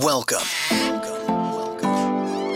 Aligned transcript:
Welcome 0.00 0.38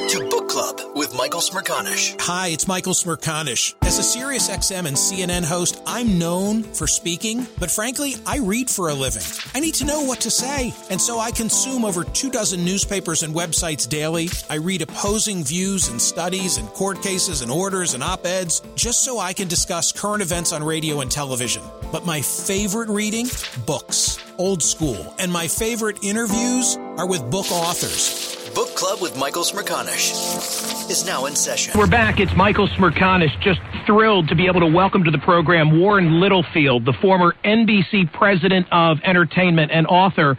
to 0.09 0.27
Book 0.31 0.49
Club 0.49 0.81
with 0.95 1.15
Michael 1.15 1.41
Smerconish. 1.41 2.19
Hi, 2.23 2.49
it's 2.49 2.67
Michael 2.67 2.95
Smerconish. 2.95 3.75
As 3.83 3.99
a 3.99 4.03
Sirius 4.03 4.49
XM 4.49 4.87
and 4.87 4.97
CNN 4.97 5.45
host, 5.45 5.83
I'm 5.87 6.19
known 6.19 6.63
for 6.63 6.87
speaking, 6.87 7.47
but 7.59 7.71
frankly, 7.71 8.15
I 8.25 8.39
read 8.39 8.71
for 8.71 8.89
a 8.89 8.95
living. 8.95 9.21
I 9.55 9.61
need 9.61 9.75
to 9.75 9.85
know 9.85 10.01
what 10.01 10.23
to 10.23 10.31
say, 10.31 10.73
and 10.89 10.99
so 10.99 11.19
I 11.19 11.31
consume 11.31 11.85
over 11.85 12.05
two 12.05 12.31
dozen 12.31 12.65
newspapers 12.65 13.23
and 13.23 13.35
websites 13.35 13.87
daily. 13.87 14.31
I 14.49 14.55
read 14.55 14.81
opposing 14.81 15.45
views 15.45 15.91
and 15.91 16.01
studies 16.01 16.57
and 16.57 16.67
court 16.69 17.03
cases 17.03 17.43
and 17.43 17.51
orders 17.51 17.93
and 17.93 18.03
op 18.03 18.25
eds 18.25 18.63
just 18.77 19.05
so 19.05 19.19
I 19.19 19.35
can 19.35 19.47
discuss 19.47 19.93
current 19.93 20.23
events 20.23 20.55
on 20.55 20.63
radio 20.63 21.03
and 21.03 21.11
television. 21.11 21.63
But 21.93 22.07
my 22.07 22.23
favorite 22.23 22.89
reading? 22.89 23.27
Books. 23.67 24.26
Old 24.39 24.63
school. 24.63 25.15
And 25.19 25.33
my 25.33 25.49
favorite 25.49 25.99
interviews 26.03 26.77
are 26.99 27.07
with 27.07 27.31
book 27.31 27.51
authors. 27.51 28.51
Book 28.55 28.75
Club 28.75 29.01
with 29.01 29.17
Michael 29.19 29.45
Smerconish 29.45 30.91
is 30.91 31.07
now 31.07 31.27
in 31.27 31.35
session. 31.35 31.73
We're 31.79 31.87
back. 31.87 32.21
It's 32.21 32.35
Michael 32.37 32.69
Smerconish. 32.69 33.39
Just 33.41 33.61
thrilled 33.87 34.29
to 34.29 34.35
be 34.35 34.47
able 34.47 34.61
to 34.61 34.67
welcome 34.67 35.05
to 35.05 35.11
the 35.11 35.19
program 35.19 35.81
Warren 35.81 36.21
Littlefield, 36.21 36.85
the 36.85 36.93
former 37.01 37.35
NBC 37.45 38.13
president 38.13 38.67
of 38.73 38.99
entertainment 39.05 39.73
and 39.73 39.87
author 39.87 40.39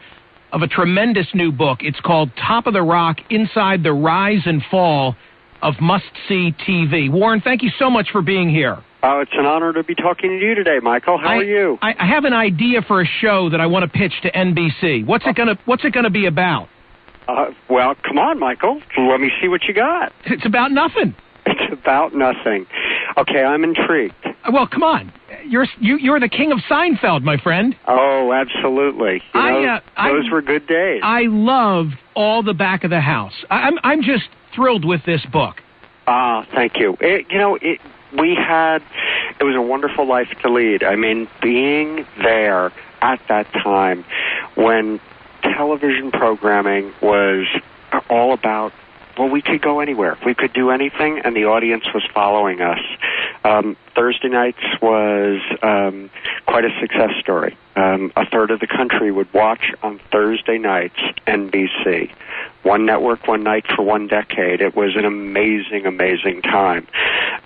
of 0.52 0.62
a 0.62 0.68
tremendous 0.68 1.28
new 1.34 1.52
book. 1.52 1.80
It's 1.82 2.00
called 2.00 2.30
Top 2.38 2.68
of 2.68 2.74
the 2.74 2.84
Rock 2.84 3.18
Inside 3.30 3.84
the 3.84 3.94
Rise 3.94 4.42
and 4.46 4.64
Fall 4.70 5.16
of 5.62 5.74
Must 5.82 6.06
See 6.28 6.54
TV. 6.68 7.12
Warren, 7.12 7.42
thank 7.42 7.64
you 7.64 7.72
so 7.80 7.90
much 7.90 8.12
for 8.12 8.22
being 8.22 8.50
here. 8.50 8.78
Oh, 9.04 9.20
it's 9.20 9.32
an 9.34 9.46
honor 9.46 9.74
to 9.74 9.84
be 9.84 9.94
talking 9.96 10.32
to 10.40 10.46
you 10.46 10.56
today, 10.56 10.80
Michael. 10.82 11.18
How 11.18 11.30
I, 11.30 11.36
are 11.38 11.44
you? 11.44 11.78
I, 11.82 11.94
I 12.00 12.08
have 12.08 12.26
an 12.26 12.34
idea 12.34 12.82
for 12.82 13.02
a 13.02 13.06
show 13.06 13.50
that 13.52 13.62
I 13.62 13.68
want 13.68 13.84
to 13.92 13.98
pitch 13.98 14.14
to 14.24 14.32
NBC. 14.32 15.06
What's 15.06 15.26
it 15.28 15.36
gonna 15.36 15.58
What's 15.66 15.86
it 15.86 15.94
gonna 15.94 16.10
be 16.10 16.26
about? 16.26 16.68
Uh, 17.28 17.48
well, 17.70 17.94
come 18.08 18.18
on, 18.18 18.40
Michael. 18.40 18.82
Let 18.98 19.20
me 19.20 19.30
see 19.42 19.48
what 19.50 19.64
you 19.66 19.74
got. 19.74 20.14
It's 20.26 20.46
about 20.46 20.72
nothing. 20.72 21.14
It's 21.46 21.72
about 21.74 22.14
nothing. 22.16 22.66
Okay, 23.18 23.44
I'm 23.44 23.64
intrigued. 23.64 24.16
Uh, 24.26 24.32
Well, 24.52 24.68
come 24.68 24.84
on. 24.84 25.12
You're 25.46 25.68
you, 25.80 25.98
you're 25.98 26.20
the 26.20 26.30
king 26.30 26.52
of 26.52 26.60
Seinfeld, 26.70 27.24
my 27.24 27.38
friend. 27.38 27.76
Oh, 27.88 28.34
absolutely. 28.34 29.22
You 29.34 29.40
I, 29.40 29.52
know, 29.52 29.66
uh, 29.76 29.80
I- 29.96 30.10
those 30.12 30.32
were 30.32 30.42
good 30.42 30.68
days. 30.68 31.02
I 31.04 31.24
loved 31.28 31.94
all 32.16 32.42
the 32.44 32.54
back 32.54 32.84
of 32.84 32.90
the 32.90 33.02
house. 33.02 33.34
I, 33.50 33.56
I'm 33.62 33.78
I'm 33.84 34.02
just 34.02 34.26
thrilled 34.56 34.86
with 34.86 35.02
this 35.06 35.24
book. 35.32 35.58
Ah, 36.08 36.46
thank 36.56 36.78
you. 36.78 36.98
It, 37.02 37.28
you 37.30 37.38
know, 37.38 37.56
it, 37.62 37.80
we 38.18 38.36
had, 38.36 38.82
it 39.40 39.44
was 39.44 39.56
a 39.56 39.62
wonderful 39.62 40.08
life 40.08 40.30
to 40.42 40.50
lead. 40.50 40.84
I 40.84 40.96
mean, 40.96 41.28
being 41.42 42.06
there 42.22 42.72
at 43.02 43.22
that 43.28 43.52
time 43.54 44.06
when 44.56 45.00
television 45.44 46.12
programming 46.12 46.94
was 47.02 47.46
all 48.10 48.34
about, 48.34 48.74
well, 49.18 49.30
we 49.30 49.42
could 49.42 49.62
go 49.62 49.80
anywhere. 49.80 50.18
We 50.26 50.36
could 50.36 50.54
do 50.54 50.70
anything, 50.70 51.20
and 51.24 51.36
the 51.36 51.46
audience 51.46 51.86
was 51.94 52.04
following 52.14 52.62
us. 52.62 52.80
Um, 53.44 53.78
Thursday 53.96 54.30
nights 54.30 54.62
was 54.82 55.42
um, 55.62 56.10
quite 56.58 56.72
a 56.72 56.80
success 56.80 57.12
story. 57.20 57.56
Um, 57.76 58.12
a 58.16 58.26
third 58.26 58.50
of 58.50 58.60
the 58.60 58.66
country 58.66 59.12
would 59.12 59.32
watch 59.32 59.72
on 59.84 60.00
Thursday 60.12 60.58
nights 60.58 60.98
NBC. 61.28 62.12
One 62.64 62.84
network, 62.84 63.28
one 63.28 63.44
night 63.44 63.66
for 63.76 63.84
one 63.84 64.08
decade. 64.08 64.60
It 64.60 64.76
was 64.76 64.96
an 64.96 65.06
amazing, 65.06 65.86
amazing 65.86 66.42
time. 66.42 66.88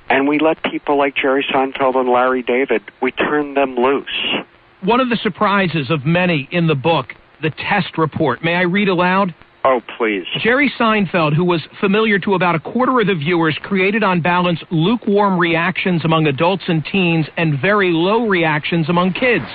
And 0.09 0.29
we 0.29 0.39
let 0.39 0.63
people 0.63 0.97
like 0.97 1.17
Jerry 1.17 1.43
Seinfeld 1.43 1.97
and 1.97 2.07
Larry 2.07 2.41
David, 2.41 2.83
we 3.01 3.11
turned 3.11 3.57
them 3.57 3.75
loose. 3.75 4.45
One 4.79 5.01
of 5.01 5.09
the 5.09 5.17
surprises 5.17 5.91
of 5.91 6.05
many 6.05 6.47
in 6.49 6.67
the 6.67 6.75
book, 6.75 7.13
the 7.41 7.49
test 7.49 7.97
report. 7.97 8.41
May 8.41 8.55
I 8.55 8.61
read 8.61 8.87
aloud? 8.87 9.35
Oh, 9.63 9.79
please. 9.97 10.25
Jerry 10.41 10.71
Seinfeld, 10.79 11.35
who 11.35 11.45
was 11.45 11.61
familiar 11.79 12.17
to 12.19 12.33
about 12.33 12.55
a 12.55 12.59
quarter 12.59 12.99
of 12.99 13.07
the 13.07 13.13
viewers, 13.13 13.55
created 13.61 14.03
on 14.03 14.19
balance 14.19 14.59
lukewarm 14.71 15.37
reactions 15.37 16.03
among 16.03 16.25
adults 16.25 16.63
and 16.67 16.83
teens 16.83 17.27
and 17.37 17.61
very 17.61 17.91
low 17.91 18.27
reactions 18.27 18.89
among 18.89 19.13
kids. 19.13 19.45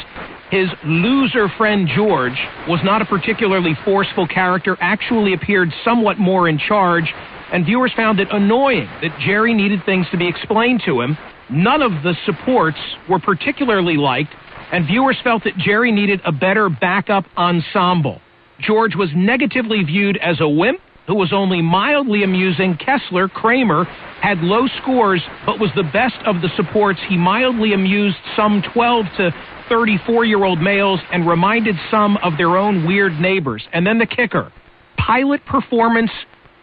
His 0.51 0.69
loser 0.85 1.49
friend 1.57 1.89
George 1.93 2.39
was 2.69 2.79
not 2.85 3.03
a 3.03 3.05
particularly 3.05 3.77
forceful 3.85 4.29
character, 4.29 4.77
actually 4.81 5.33
appeared 5.33 5.71
somewhat 5.85 6.19
more 6.21 6.49
in 6.49 6.59
charge, 6.59 7.13
and 7.53 7.67
viewers 7.67 7.93
found 7.97 8.21
it 8.21 8.29
annoying 8.31 8.89
that 9.03 9.19
Jerry 9.27 9.55
needed 9.55 9.85
things 9.85 10.07
to 10.13 10.17
be 10.17 10.29
explained 10.29 10.83
to 10.87 11.01
him. 11.01 11.19
None 11.51 11.83
of 11.83 11.91
the 12.05 12.15
supports 12.25 12.79
were 13.09 13.19
particularly 13.19 13.97
liked, 13.97 14.33
and 14.71 14.87
viewers 14.87 15.17
felt 15.25 15.43
that 15.45 15.57
Jerry 15.59 15.91
needed 15.91 16.21
a 16.25 16.31
better 16.31 16.69
backup 16.69 17.25
ensemble. 17.37 18.21
George 18.61 18.95
was 18.95 19.11
negatively 19.15 19.83
viewed 19.83 20.17
as 20.19 20.41
a 20.41 20.49
wimp, 20.49 20.81
who 21.07 21.15
was 21.15 21.33
only 21.33 21.63
mildly 21.63 22.23
amusing. 22.25 22.77
Kessler, 22.77 23.29
Kramer, 23.29 23.85
had 24.21 24.39
low 24.39 24.67
scores, 24.83 25.23
but 25.45 25.61
was 25.61 25.71
the 25.77 25.85
best 25.85 26.17
of 26.27 26.41
the 26.43 26.49
supports. 26.57 26.99
He 27.09 27.17
mildly 27.17 27.75
amused 27.75 28.17
some 28.35 28.63
12 28.73 29.07
to 29.19 29.35
34 29.69 30.25
year 30.25 30.45
old 30.45 30.61
males 30.61 31.01
and 31.13 31.29
reminded 31.29 31.77
some 31.91 32.17
of 32.19 32.37
their 32.37 32.57
own 32.57 32.87
weird 32.87 33.21
neighbors. 33.21 33.67
And 33.73 33.87
then 33.87 33.99
the 33.99 34.07
kicker 34.07 34.53
pilot 34.99 35.45
performance 35.47 36.11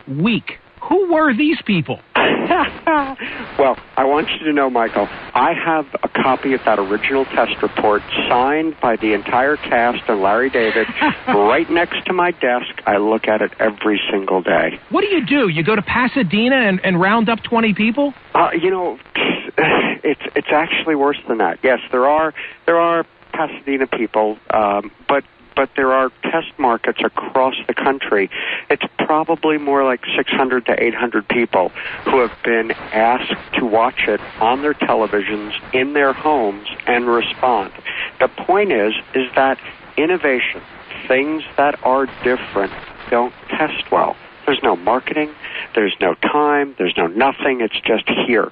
weak. 0.07 0.59
Who 0.89 1.13
were 1.13 1.33
these 1.33 1.57
people? 1.65 2.01
well, 3.59 3.77
I 3.97 4.05
want 4.05 4.29
you 4.31 4.45
to 4.45 4.53
know, 4.53 4.69
Michael, 4.69 5.07
I 5.33 5.53
have 5.53 5.85
a 6.03 6.07
copy 6.07 6.53
of 6.53 6.61
that 6.65 6.79
original 6.79 7.25
test 7.25 7.61
report 7.61 8.01
signed 8.29 8.79
by 8.79 8.95
the 8.95 9.13
entire 9.13 9.57
cast 9.57 10.07
and 10.07 10.21
Larry 10.21 10.49
David 10.49 10.87
right 11.27 11.69
next 11.69 12.05
to 12.05 12.13
my 12.13 12.31
desk. 12.31 12.81
I 12.85 12.97
look 12.97 13.27
at 13.27 13.41
it 13.41 13.51
every 13.59 14.01
single 14.11 14.41
day. 14.41 14.79
What 14.89 15.01
do 15.01 15.07
you 15.07 15.25
do? 15.25 15.47
You 15.47 15.63
go 15.63 15.75
to 15.75 15.81
Pasadena 15.81 16.55
and, 16.55 16.83
and 16.85 16.99
round 16.99 17.29
up 17.29 17.43
20 17.43 17.73
people? 17.73 18.13
Uh, 18.33 18.51
you 18.59 18.69
know, 18.69 18.99
it's 19.15 20.21
it's 20.35 20.47
actually 20.51 20.95
worse 20.95 21.19
than 21.27 21.39
that. 21.39 21.59
Yes, 21.63 21.79
there 21.91 22.07
are 22.07 22.33
there 22.65 22.79
are 22.79 23.05
Pasadena 23.33 23.87
people, 23.87 24.37
um, 24.49 24.91
but 25.07 25.23
but 25.55 25.69
there 25.75 25.91
are 25.91 26.11
test 26.23 26.57
markets 26.57 26.99
across 27.03 27.55
the 27.67 27.73
country. 27.73 28.29
It's 28.69 28.83
probably 28.99 29.57
more 29.57 29.83
like 29.83 30.01
600 30.15 30.65
to 30.67 30.83
800 30.83 31.27
people 31.27 31.69
who 32.05 32.19
have 32.19 32.35
been 32.43 32.71
asked 32.71 33.33
to 33.59 33.65
watch 33.65 34.07
it 34.07 34.19
on 34.39 34.61
their 34.61 34.73
televisions 34.73 35.53
in 35.73 35.93
their 35.93 36.13
homes 36.13 36.67
and 36.87 37.07
respond. 37.07 37.71
The 38.19 38.27
point 38.27 38.71
is, 38.71 38.93
is 39.13 39.29
that 39.35 39.59
innovation, 39.97 40.61
things 41.07 41.43
that 41.57 41.83
are 41.83 42.05
different, 42.23 42.73
don't 43.09 43.33
test 43.49 43.91
well. 43.91 44.15
There's 44.45 44.61
no 44.63 44.75
marketing, 44.75 45.29
there's 45.75 45.95
no 46.01 46.15
time, 46.15 46.75
there's 46.77 46.97
no 46.97 47.07
nothing. 47.07 47.61
It's 47.61 47.79
just 47.85 48.09
here 48.27 48.51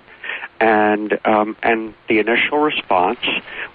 and 0.61 1.17
um, 1.25 1.57
and 1.63 1.93
the 2.07 2.19
initial 2.19 2.59
response 2.59 3.19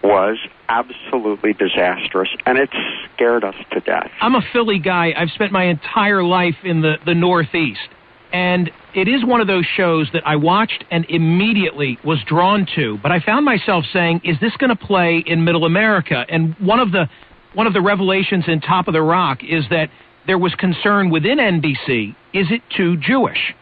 was 0.04 0.38
absolutely 0.68 1.52
disastrous, 1.52 2.28
and 2.46 2.58
it 2.58 2.70
scared 3.12 3.42
us 3.44 3.56
to 3.72 3.80
death. 3.80 4.08
I'm 4.20 4.36
a 4.36 4.42
Philly 4.52 4.78
guy. 4.78 5.12
I've 5.16 5.30
spent 5.30 5.50
my 5.50 5.64
entire 5.64 6.22
life 6.22 6.54
in 6.62 6.82
the 6.82 6.94
the 7.04 7.14
Northeast, 7.14 7.88
and 8.32 8.70
it 8.94 9.08
is 9.08 9.24
one 9.24 9.40
of 9.40 9.48
those 9.48 9.66
shows 9.76 10.08
that 10.12 10.22
I 10.24 10.36
watched 10.36 10.84
and 10.92 11.04
immediately 11.08 11.98
was 12.04 12.18
drawn 12.24 12.66
to. 12.76 12.98
But 13.02 13.10
I 13.10 13.18
found 13.18 13.44
myself 13.44 13.84
saying, 13.92 14.20
"Is 14.22 14.38
this 14.40 14.56
going 14.56 14.70
to 14.70 14.76
play 14.76 15.24
in 15.26 15.44
Middle 15.44 15.64
America?" 15.64 16.24
And 16.28 16.54
one 16.60 16.78
of 16.78 16.92
the 16.92 17.08
one 17.54 17.66
of 17.66 17.72
the 17.72 17.82
revelations 17.82 18.44
in 18.46 18.60
Top 18.60 18.86
of 18.86 18.94
the 18.94 19.02
Rock 19.02 19.42
is 19.42 19.64
that 19.70 19.90
there 20.28 20.38
was 20.38 20.54
concern 20.54 21.10
within 21.10 21.38
NBC: 21.38 22.14
is 22.32 22.46
it 22.52 22.62
too 22.76 22.96
Jewish? 22.96 23.56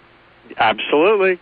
Absolutely. 0.58 1.40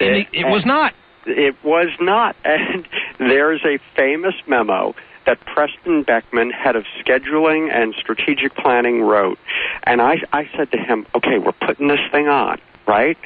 It, 0.00 0.26
it, 0.32 0.44
was 0.46 0.64
not. 0.66 0.92
It 1.26 1.56
was 1.64 1.88
not. 2.00 2.36
And 2.44 2.86
there's 3.18 3.64
a 3.64 3.78
famous 3.96 4.34
memo 4.46 4.94
that 5.26 5.40
Preston 5.40 6.02
Beckman, 6.02 6.50
head 6.50 6.76
of 6.76 6.84
scheduling 7.00 7.72
and 7.72 7.94
strategic 7.94 8.54
planning, 8.54 9.00
wrote. 9.02 9.38
And 9.84 10.02
I, 10.02 10.16
I 10.32 10.48
said 10.56 10.70
to 10.72 10.78
him, 10.78 11.06
okay, 11.14 11.38
we're 11.38 11.52
putting 11.52 11.88
this 11.88 12.00
thing 12.10 12.28
on, 12.28 12.60
right? 12.86 13.16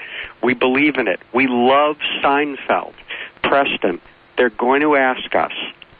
We 0.42 0.54
believe 0.54 0.96
in 0.96 1.08
it. 1.08 1.20
We 1.32 1.46
love 1.48 1.96
Seinfeld. 2.22 2.94
Preston, 3.42 4.00
they're 4.36 4.50
going 4.50 4.82
to 4.82 4.96
ask 4.96 5.34
us, 5.34 5.52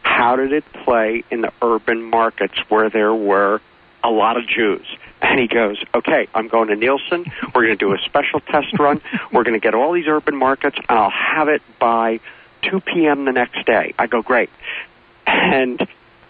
how 0.03 0.37
did 0.37 0.53
it 0.53 0.65
play 0.85 1.25
in 1.31 1.41
the 1.41 1.53
urban 1.63 2.03
markets 2.03 2.55
where 2.69 2.91
there 2.91 3.15
were 3.15 3.61
a 4.09 4.11
lot 4.11 4.37
of 4.37 4.47
Jews? 4.49 4.87
And 5.21 5.39
he 5.39 5.49
goes, 5.49 5.83
okay, 5.95 6.29
I'm 6.35 6.49
going 6.49 6.69
to 6.69 6.77
Nielsen. 6.77 7.25
We're 7.55 7.67
going 7.67 7.77
to 7.79 7.85
do 7.85 7.93
a 7.93 7.99
special 7.99 8.41
test 8.41 8.79
run. 8.79 9.01
We're 9.33 9.45
going 9.45 9.59
to 9.59 9.61
get 9.61 9.75
all 9.75 9.93
these 9.93 10.07
urban 10.07 10.37
markets, 10.37 10.77
and 10.89 10.99
I'll 10.99 11.11
have 11.11 11.49
it 11.49 11.63
by 11.79 12.21
2 12.63 12.81
p.m. 12.81 13.25
the 13.25 13.33
next 13.33 13.67
day. 13.67 13.95
I 13.99 14.07
go, 14.07 14.23
great. 14.23 14.51
And 15.27 15.87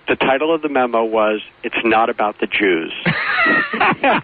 the 0.08 0.16
title 0.16 0.54
of 0.54 0.62
the 0.62 0.68
memo 0.68 1.04
was 1.04 1.40
"It's 1.62 1.76
not 1.84 2.08
about 2.10 2.40
the 2.40 2.46
Jews." 2.46 2.92
okay. 3.06 4.18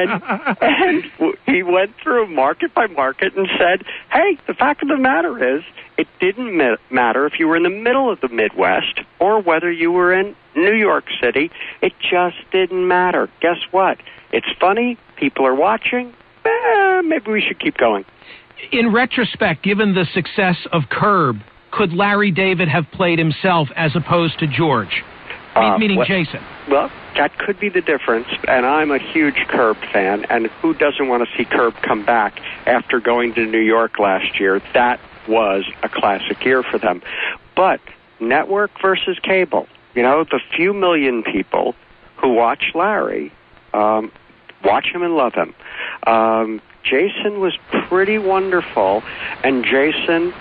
and, 0.00 0.22
and 0.60 1.04
he 1.46 1.62
went 1.62 1.92
through 2.02 2.28
market 2.28 2.72
by 2.74 2.86
market 2.86 3.36
and 3.36 3.48
said, 3.58 3.84
"Hey, 4.10 4.38
the 4.46 4.54
fact 4.54 4.82
of 4.82 4.88
the 4.88 4.96
matter 4.96 5.56
is, 5.56 5.62
it 5.98 6.06
didn't 6.20 6.56
matter 6.90 7.26
if 7.26 7.38
you 7.38 7.48
were 7.48 7.56
in 7.56 7.64
the 7.64 7.70
middle 7.70 8.10
of 8.10 8.20
the 8.20 8.28
Midwest 8.28 9.00
or 9.18 9.42
whether 9.42 9.70
you 9.70 9.90
were 9.90 10.12
in 10.12 10.36
New 10.54 10.74
York 10.74 11.04
City. 11.20 11.50
It 11.82 11.92
just 12.00 12.36
didn't 12.52 12.86
matter. 12.86 13.28
Guess 13.40 13.58
what? 13.70 13.98
It's 14.32 14.46
funny. 14.60 14.96
People 15.16 15.46
are 15.46 15.54
watching. 15.54 16.14
Eh, 16.44 17.02
maybe 17.02 17.30
we 17.30 17.40
should 17.40 17.58
keep 17.58 17.76
going." 17.76 18.04
In 18.72 18.92
retrospect, 18.92 19.62
given 19.62 19.94
the 19.94 20.06
success 20.14 20.56
of 20.72 20.84
Curb 20.90 21.40
could 21.76 21.92
Larry 21.92 22.30
David 22.30 22.68
have 22.68 22.90
played 22.90 23.18
himself 23.18 23.68
as 23.76 23.94
opposed 23.94 24.38
to 24.40 24.46
George? 24.46 25.04
Uh, 25.54 25.78
meaning 25.78 26.02
Jason. 26.06 26.40
Well, 26.68 26.90
that 27.16 27.38
could 27.38 27.58
be 27.58 27.70
the 27.70 27.80
difference. 27.80 28.28
And 28.46 28.66
I'm 28.66 28.90
a 28.90 28.98
huge 28.98 29.36
Curb 29.48 29.78
fan. 29.92 30.26
And 30.28 30.48
who 30.60 30.74
doesn't 30.74 31.08
want 31.08 31.26
to 31.26 31.36
see 31.36 31.44
Curb 31.44 31.74
come 31.82 32.04
back 32.04 32.38
after 32.66 33.00
going 33.00 33.34
to 33.34 33.46
New 33.46 33.60
York 33.60 33.98
last 33.98 34.38
year? 34.38 34.60
That 34.74 35.00
was 35.26 35.64
a 35.82 35.88
classic 35.88 36.44
year 36.44 36.62
for 36.62 36.78
them. 36.78 37.02
But 37.54 37.80
network 38.20 38.70
versus 38.82 39.18
cable, 39.22 39.66
you 39.94 40.02
know, 40.02 40.24
the 40.24 40.40
few 40.54 40.74
million 40.74 41.22
people 41.22 41.74
who 42.16 42.34
watch 42.34 42.72
Larry 42.74 43.32
um, 43.72 44.12
watch 44.64 44.86
him 44.86 45.02
and 45.02 45.14
love 45.14 45.34
him. 45.34 45.54
Um, 46.06 46.60
Jason 46.84 47.40
was 47.40 47.56
pretty 47.88 48.18
wonderful, 48.18 49.02
and 49.42 49.64
Jason 49.64 50.32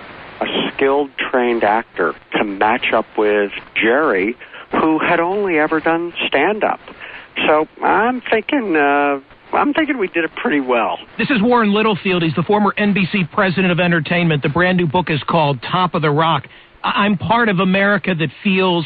a 0.42 0.46
skilled, 0.74 1.12
trained 1.32 1.64
actor 1.64 2.14
to 2.34 2.44
match 2.44 2.94
up 2.94 3.06
with 3.18 3.52
Jerry, 3.76 4.36
who 4.72 5.00
had 5.00 5.20
only 5.20 5.58
ever 5.58 5.80
done 5.80 6.14
stand 6.28 6.64
up. 6.64 6.80
So 7.48 7.68
I'm 7.84 8.22
thinking. 8.22 8.76
Uh, 8.76 9.20
I'm 9.54 9.74
thinking 9.74 9.98
we 9.98 10.08
did 10.08 10.26
it 10.26 10.32
pretty 10.36 10.60
well. 10.60 10.98
This 11.18 11.30
is 11.30 11.42
Warren 11.42 11.74
Littlefield. 11.74 12.24
He's 12.24 12.36
the 12.36 12.44
former 12.44 12.74
NBC 12.78 13.32
president 13.32 13.72
of 13.72 13.80
entertainment. 13.80 14.44
The 14.44 14.50
brand 14.50 14.78
new 14.78 14.88
book 14.88 15.10
is 15.10 15.22
called 15.24 15.62
Top 15.62 15.94
of 15.94 16.02
the 16.02 16.10
Rock. 16.10 16.48
I'm 16.84 17.18
part 17.18 17.48
of 17.48 17.60
America 17.60 18.14
that 18.14 18.30
feels 18.44 18.86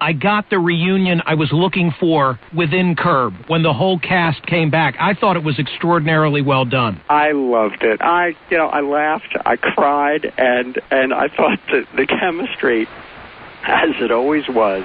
I 0.00 0.12
got 0.12 0.50
the 0.50 0.58
reunion 0.58 1.22
I 1.24 1.34
was 1.34 1.50
looking 1.52 1.92
for 1.98 2.38
within 2.54 2.96
Curb 2.96 3.34
when 3.46 3.62
the 3.62 3.72
whole 3.72 3.98
cast 3.98 4.44
came 4.46 4.70
back. 4.70 4.96
I 5.00 5.14
thought 5.14 5.36
it 5.36 5.42
was 5.42 5.58
extraordinarily 5.58 6.42
well 6.42 6.64
done. 6.66 7.00
I 7.08 7.32
loved 7.32 7.82
it. 7.82 8.00
I, 8.02 8.36
you 8.50 8.58
know, 8.58 8.66
I 8.66 8.80
laughed, 8.80 9.36
I 9.46 9.56
cried, 9.56 10.32
and 10.36 10.78
and 10.90 11.14
I 11.14 11.28
thought 11.28 11.58
that 11.72 11.86
the 11.96 12.06
chemistry, 12.06 12.86
as 13.64 13.90
it 14.00 14.10
always 14.10 14.46
was, 14.48 14.84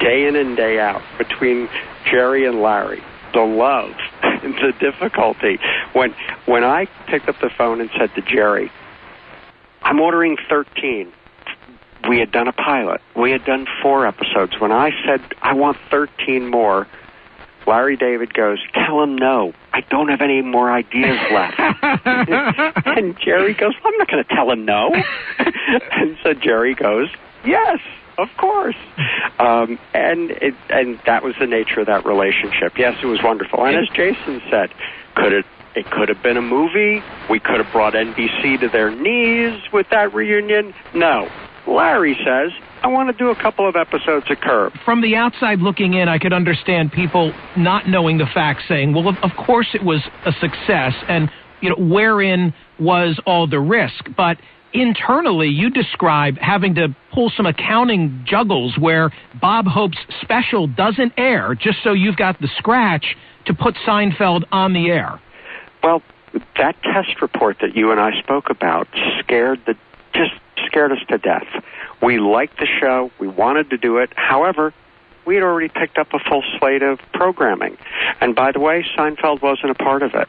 day 0.00 0.26
in 0.26 0.36
and 0.36 0.56
day 0.56 0.78
out 0.78 1.02
between 1.18 1.68
Jerry 2.10 2.46
and 2.46 2.62
Larry, 2.62 3.02
the 3.34 3.40
love, 3.40 3.92
the 4.22 4.72
difficulty. 4.80 5.58
When 5.92 6.14
when 6.46 6.64
I 6.64 6.86
picked 7.08 7.28
up 7.28 7.38
the 7.40 7.50
phone 7.58 7.80
and 7.82 7.90
said 7.98 8.14
to 8.14 8.22
Jerry, 8.22 8.72
"I'm 9.82 10.00
ordering 10.00 10.38
13." 10.48 11.12
We 12.08 12.18
had 12.18 12.32
done 12.32 12.48
a 12.48 12.52
pilot. 12.52 13.00
We 13.16 13.30
had 13.30 13.44
done 13.44 13.66
four 13.82 14.06
episodes. 14.06 14.58
When 14.58 14.72
I 14.72 14.90
said, 15.06 15.20
I 15.42 15.54
want 15.54 15.76
13 15.90 16.50
more, 16.50 16.86
Larry 17.66 17.96
David 17.96 18.32
goes, 18.32 18.58
Tell 18.74 19.02
him 19.02 19.16
no. 19.16 19.52
I 19.72 19.80
don't 19.82 20.08
have 20.08 20.20
any 20.20 20.42
more 20.42 20.70
ideas 20.70 21.18
left. 21.32 21.58
and 22.86 23.18
Jerry 23.20 23.54
goes, 23.54 23.74
I'm 23.84 23.96
not 23.98 24.08
going 24.08 24.24
to 24.24 24.34
tell 24.34 24.50
him 24.50 24.64
no. 24.64 24.94
and 25.38 26.16
so 26.22 26.34
Jerry 26.34 26.74
goes, 26.74 27.08
Yes, 27.44 27.78
of 28.18 28.28
course. 28.36 28.76
Um, 29.38 29.78
and 29.94 30.30
it, 30.30 30.54
and 30.68 30.98
that 31.06 31.22
was 31.22 31.34
the 31.38 31.46
nature 31.46 31.80
of 31.80 31.86
that 31.86 32.04
relationship. 32.04 32.76
Yes, 32.76 32.98
it 33.02 33.06
was 33.06 33.22
wonderful. 33.22 33.64
And 33.64 33.76
as 33.76 33.88
Jason 33.94 34.42
said, 34.50 34.72
could 35.14 35.32
it 35.32 35.46
it 35.74 35.88
could 35.88 36.08
have 36.08 36.20
been 36.20 36.36
a 36.36 36.42
movie. 36.42 37.02
We 37.30 37.38
could 37.38 37.58
have 37.58 37.70
brought 37.72 37.92
NBC 37.94 38.58
to 38.60 38.68
their 38.68 38.90
knees 38.90 39.62
with 39.72 39.88
that 39.90 40.12
reunion. 40.12 40.74
No, 40.94 41.30
Larry 41.66 42.16
says, 42.24 42.52
I 42.82 42.88
want 42.88 43.10
to 43.10 43.16
do 43.16 43.30
a 43.30 43.36
couple 43.36 43.68
of 43.68 43.76
episodes 43.76 44.26
of 44.30 44.40
Curb. 44.40 44.72
From 44.84 45.02
the 45.02 45.16
outside 45.16 45.60
looking 45.60 45.94
in, 45.94 46.08
I 46.08 46.18
could 46.18 46.32
understand 46.32 46.92
people 46.92 47.32
not 47.56 47.88
knowing 47.88 48.18
the 48.18 48.26
facts 48.32 48.64
saying, 48.68 48.94
well, 48.94 49.08
of, 49.08 49.16
of 49.22 49.30
course 49.36 49.68
it 49.74 49.84
was 49.84 50.00
a 50.24 50.32
success, 50.32 50.94
and, 51.08 51.30
you 51.60 51.68
know, 51.68 51.76
wherein 51.76 52.54
was 52.78 53.20
all 53.26 53.46
the 53.46 53.60
risk? 53.60 54.06
But 54.16 54.38
internally, 54.72 55.48
you 55.48 55.70
describe 55.70 56.38
having 56.38 56.74
to 56.76 56.94
pull 57.12 57.30
some 57.36 57.46
accounting 57.46 58.24
juggles 58.26 58.78
where 58.78 59.10
Bob 59.40 59.66
Hope's 59.66 59.98
special 60.22 60.66
doesn't 60.66 61.12
air 61.16 61.54
just 61.54 61.78
so 61.84 61.92
you've 61.92 62.16
got 62.16 62.40
the 62.40 62.48
scratch 62.56 63.16
to 63.46 63.54
put 63.54 63.74
Seinfeld 63.86 64.44
on 64.52 64.72
the 64.72 64.90
air. 64.90 65.20
Well, 65.82 66.02
that 66.56 66.76
test 66.82 67.20
report 67.20 67.58
that 67.60 67.74
you 67.74 67.90
and 67.90 68.00
I 68.00 68.18
spoke 68.20 68.50
about 68.50 68.86
scared 69.18 69.60
the 69.66 69.74
just 70.12 70.32
scared 70.66 70.92
us 70.92 70.98
to 71.08 71.18
death. 71.18 71.46
We 72.02 72.18
liked 72.18 72.58
the 72.58 72.66
show. 72.80 73.10
We 73.18 73.28
wanted 73.28 73.70
to 73.70 73.78
do 73.78 73.98
it. 73.98 74.12
However, 74.16 74.72
we 75.26 75.34
had 75.34 75.44
already 75.44 75.68
picked 75.68 75.98
up 75.98 76.08
a 76.12 76.18
full 76.18 76.42
slate 76.58 76.82
of 76.82 76.98
programming. 77.12 77.76
And 78.20 78.34
by 78.34 78.52
the 78.52 78.60
way, 78.60 78.84
Seinfeld 78.96 79.42
wasn't 79.42 79.70
a 79.70 79.74
part 79.74 80.02
of 80.02 80.14
it. 80.14 80.28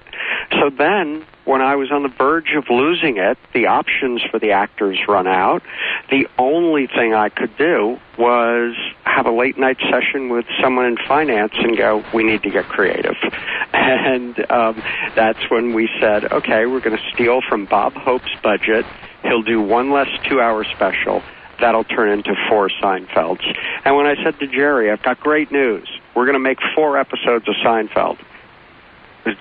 So 0.52 0.70
then, 0.70 1.26
when 1.46 1.62
I 1.62 1.76
was 1.76 1.92
on 1.92 2.04
the 2.04 2.10
verge 2.10 2.54
of 2.56 2.66
losing 2.70 3.18
it, 3.18 3.38
the 3.54 3.68
options 3.68 4.22
for 4.30 4.40
the 4.40 4.52
actors 4.52 5.00
run 5.08 5.28
out. 5.28 5.64
The 6.10 6.28
only 6.38 6.88
thing 6.88 7.14
I 7.14 7.30
could 7.30 7.56
do 7.58 8.00
was 8.18 8.76
have 9.04 9.26
a 9.26 9.32
late 9.32 9.58
night 9.58 9.78
session 9.90 10.30
with 10.30 10.46
someone 10.62 10.86
in 10.86 10.98
finance 11.08 11.54
and 11.56 11.78
go, 11.78 12.04
we 12.14 12.24
need 12.24 12.44
to 12.44 12.50
get 12.50 12.66
creative. 12.66 13.16
And 13.74 14.38
um, 14.52 14.84
that's 15.16 15.50
when 15.50 15.74
we 15.74 15.90
said, 16.00 16.26
okay, 16.32 16.66
we're 16.66 16.82
going 16.82 16.98
to 16.98 17.04
steal 17.14 17.40
from 17.48 17.66
Bob 17.66 17.94
Hope's 17.94 18.30
budget. 18.44 18.86
He'll 19.24 19.44
do 19.44 19.62
one 19.62 19.92
less 19.92 20.08
two 20.28 20.42
hour 20.42 20.63
special. 20.63 21.22
That'll 21.60 21.84
turn 21.84 22.10
into 22.10 22.34
four 22.50 22.70
Seinfelds. 22.82 23.42
And 23.86 23.96
when 23.96 24.08
I 24.08 24.16
said 24.24 24.40
to 24.40 24.48
Jerry, 24.48 24.90
I've 24.92 25.04
got 25.04 25.20
great 25.20 25.51
news. 25.51 25.88
We're 26.16 26.25
going 26.25 26.34
to 26.34 26.40
make 26.40 26.58
four 26.75 26.98
episodes 26.98 27.48
of 27.48 27.54
Seinfeld. 27.63 28.18
There's 29.24 29.38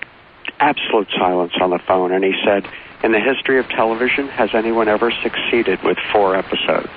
absolute 0.59 1.07
silence 1.17 1.53
on 1.59 1.71
the 1.71 1.79
phone. 1.87 2.11
And 2.11 2.23
he 2.23 2.33
said, 2.45 2.65
in 3.03 3.11
the 3.11 3.19
history 3.19 3.59
of 3.59 3.67
television, 3.69 4.27
has 4.27 4.51
anyone 4.53 4.87
ever 4.87 5.11
succeeded 5.23 5.79
with 5.83 5.97
four 6.13 6.35
episodes? 6.35 6.89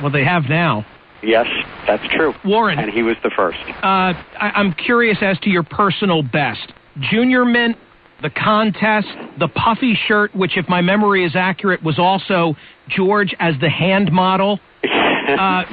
Well, 0.00 0.10
they 0.10 0.24
have 0.24 0.44
now. 0.48 0.86
Yes, 1.22 1.46
that's 1.86 2.02
true. 2.14 2.32
Warren. 2.44 2.78
And 2.78 2.90
he 2.90 3.02
was 3.02 3.16
the 3.22 3.30
first. 3.30 3.58
Uh, 3.68 4.14
I- 4.40 4.52
I'm 4.54 4.72
curious 4.72 5.18
as 5.20 5.38
to 5.40 5.50
your 5.50 5.62
personal 5.62 6.22
best. 6.22 6.72
Junior 6.98 7.44
Mint, 7.44 7.76
the 8.22 8.30
contest, 8.30 9.08
the 9.38 9.48
puffy 9.48 9.98
shirt, 10.06 10.34
which, 10.34 10.56
if 10.56 10.68
my 10.68 10.80
memory 10.80 11.24
is 11.24 11.34
accurate, 11.34 11.82
was 11.82 11.98
also 11.98 12.56
George 12.88 13.34
as 13.38 13.54
the 13.60 13.68
hand 13.68 14.12
model. 14.12 14.60
Uh, 15.22 15.64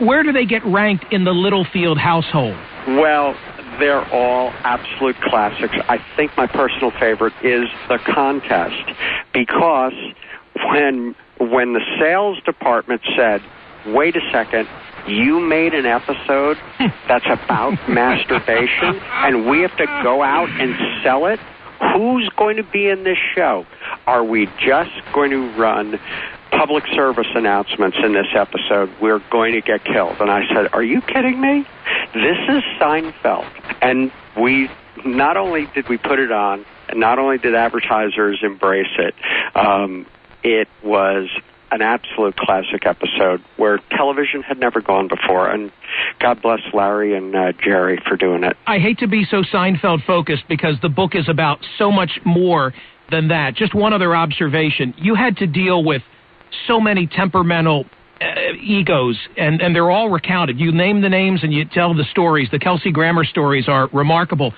where 0.00 0.24
do 0.24 0.32
they 0.32 0.44
get 0.44 0.64
ranked 0.66 1.04
in 1.12 1.24
the 1.24 1.30
Littlefield 1.30 1.96
household? 1.96 2.56
Well, 2.88 3.36
they're 3.78 4.04
all 4.12 4.50
absolute 4.64 5.16
classics. 5.22 5.74
I 5.88 5.98
think 6.16 6.36
my 6.36 6.48
personal 6.48 6.90
favorite 6.90 7.32
is 7.42 7.68
the 7.88 7.98
contest 8.04 8.74
because 9.32 9.92
when 10.70 11.14
when 11.38 11.72
the 11.72 11.80
sales 12.00 12.38
department 12.44 13.00
said, 13.16 13.42
"Wait 13.86 14.16
a 14.16 14.20
second, 14.32 14.68
you 15.06 15.40
made 15.40 15.74
an 15.74 15.86
episode 15.86 16.58
that's 17.08 17.26
about 17.26 17.74
masturbation 17.88 19.00
and 19.00 19.48
we 19.48 19.60
have 19.60 19.76
to 19.76 19.86
go 20.02 20.22
out 20.22 20.48
and 20.60 20.74
sell 21.02 21.26
it, 21.26 21.40
who's 21.80 22.28
going 22.36 22.56
to 22.56 22.62
be 22.62 22.88
in 22.88 23.04
this 23.04 23.18
show? 23.34 23.66
Are 24.06 24.24
we 24.24 24.46
just 24.58 24.90
going 25.12 25.30
to 25.30 25.48
run 25.52 25.98
public 26.50 26.84
service 26.94 27.26
announcements 27.34 27.96
in 28.02 28.12
this 28.12 28.28
episode? 28.34 28.90
We're 29.00 29.22
going 29.30 29.54
to 29.54 29.60
get 29.60 29.84
killed." 29.84 30.20
And 30.20 30.30
I 30.30 30.46
said, 30.52 30.68
"Are 30.72 30.82
you 30.82 31.00
kidding 31.00 31.40
me? 31.40 31.66
This 32.14 32.38
is 32.48 32.62
Seinfeld." 32.80 33.48
And 33.82 34.10
we 34.36 34.70
not 35.04 35.36
only 35.36 35.66
did 35.74 35.88
we 35.88 35.98
put 35.98 36.18
it 36.18 36.32
on, 36.32 36.64
and 36.88 37.00
not 37.00 37.18
only 37.18 37.38
did 37.38 37.54
advertisers 37.54 38.40
embrace 38.42 38.92
it, 38.98 39.14
um, 39.54 40.06
it 40.42 40.68
was 40.82 41.28
an 41.70 41.82
absolute 41.82 42.36
classic 42.36 42.86
episode 42.86 43.42
where 43.56 43.78
television 43.90 44.42
had 44.42 44.58
never 44.58 44.80
gone 44.80 45.08
before. 45.08 45.50
And 45.50 45.72
God 46.20 46.40
bless 46.42 46.60
Larry 46.72 47.16
and 47.16 47.34
uh, 47.34 47.52
Jerry 47.62 48.00
for 48.06 48.16
doing 48.16 48.44
it. 48.44 48.56
I 48.66 48.78
hate 48.78 48.98
to 48.98 49.08
be 49.08 49.24
so 49.24 49.42
Seinfeld 49.42 50.04
focused 50.04 50.44
because 50.48 50.76
the 50.82 50.88
book 50.88 51.14
is 51.14 51.28
about 51.28 51.58
so 51.78 51.90
much 51.90 52.20
more 52.24 52.72
than 53.10 53.28
that. 53.28 53.54
Just 53.54 53.74
one 53.74 53.92
other 53.92 54.14
observation. 54.14 54.94
You 54.96 55.14
had 55.14 55.36
to 55.38 55.46
deal 55.46 55.84
with 55.84 56.02
so 56.66 56.80
many 56.80 57.06
temperamental 57.06 57.84
uh, 58.20 58.24
egos, 58.60 59.18
and, 59.36 59.60
and 59.60 59.74
they're 59.74 59.90
all 59.90 60.08
recounted. 60.08 60.58
You 60.58 60.72
name 60.72 61.02
the 61.02 61.08
names 61.08 61.40
and 61.42 61.52
you 61.52 61.64
tell 61.64 61.94
the 61.94 62.04
stories. 62.10 62.48
The 62.50 62.58
Kelsey 62.58 62.90
Grammer 62.90 63.24
stories 63.24 63.68
are 63.68 63.88
remarkable. 63.92 64.54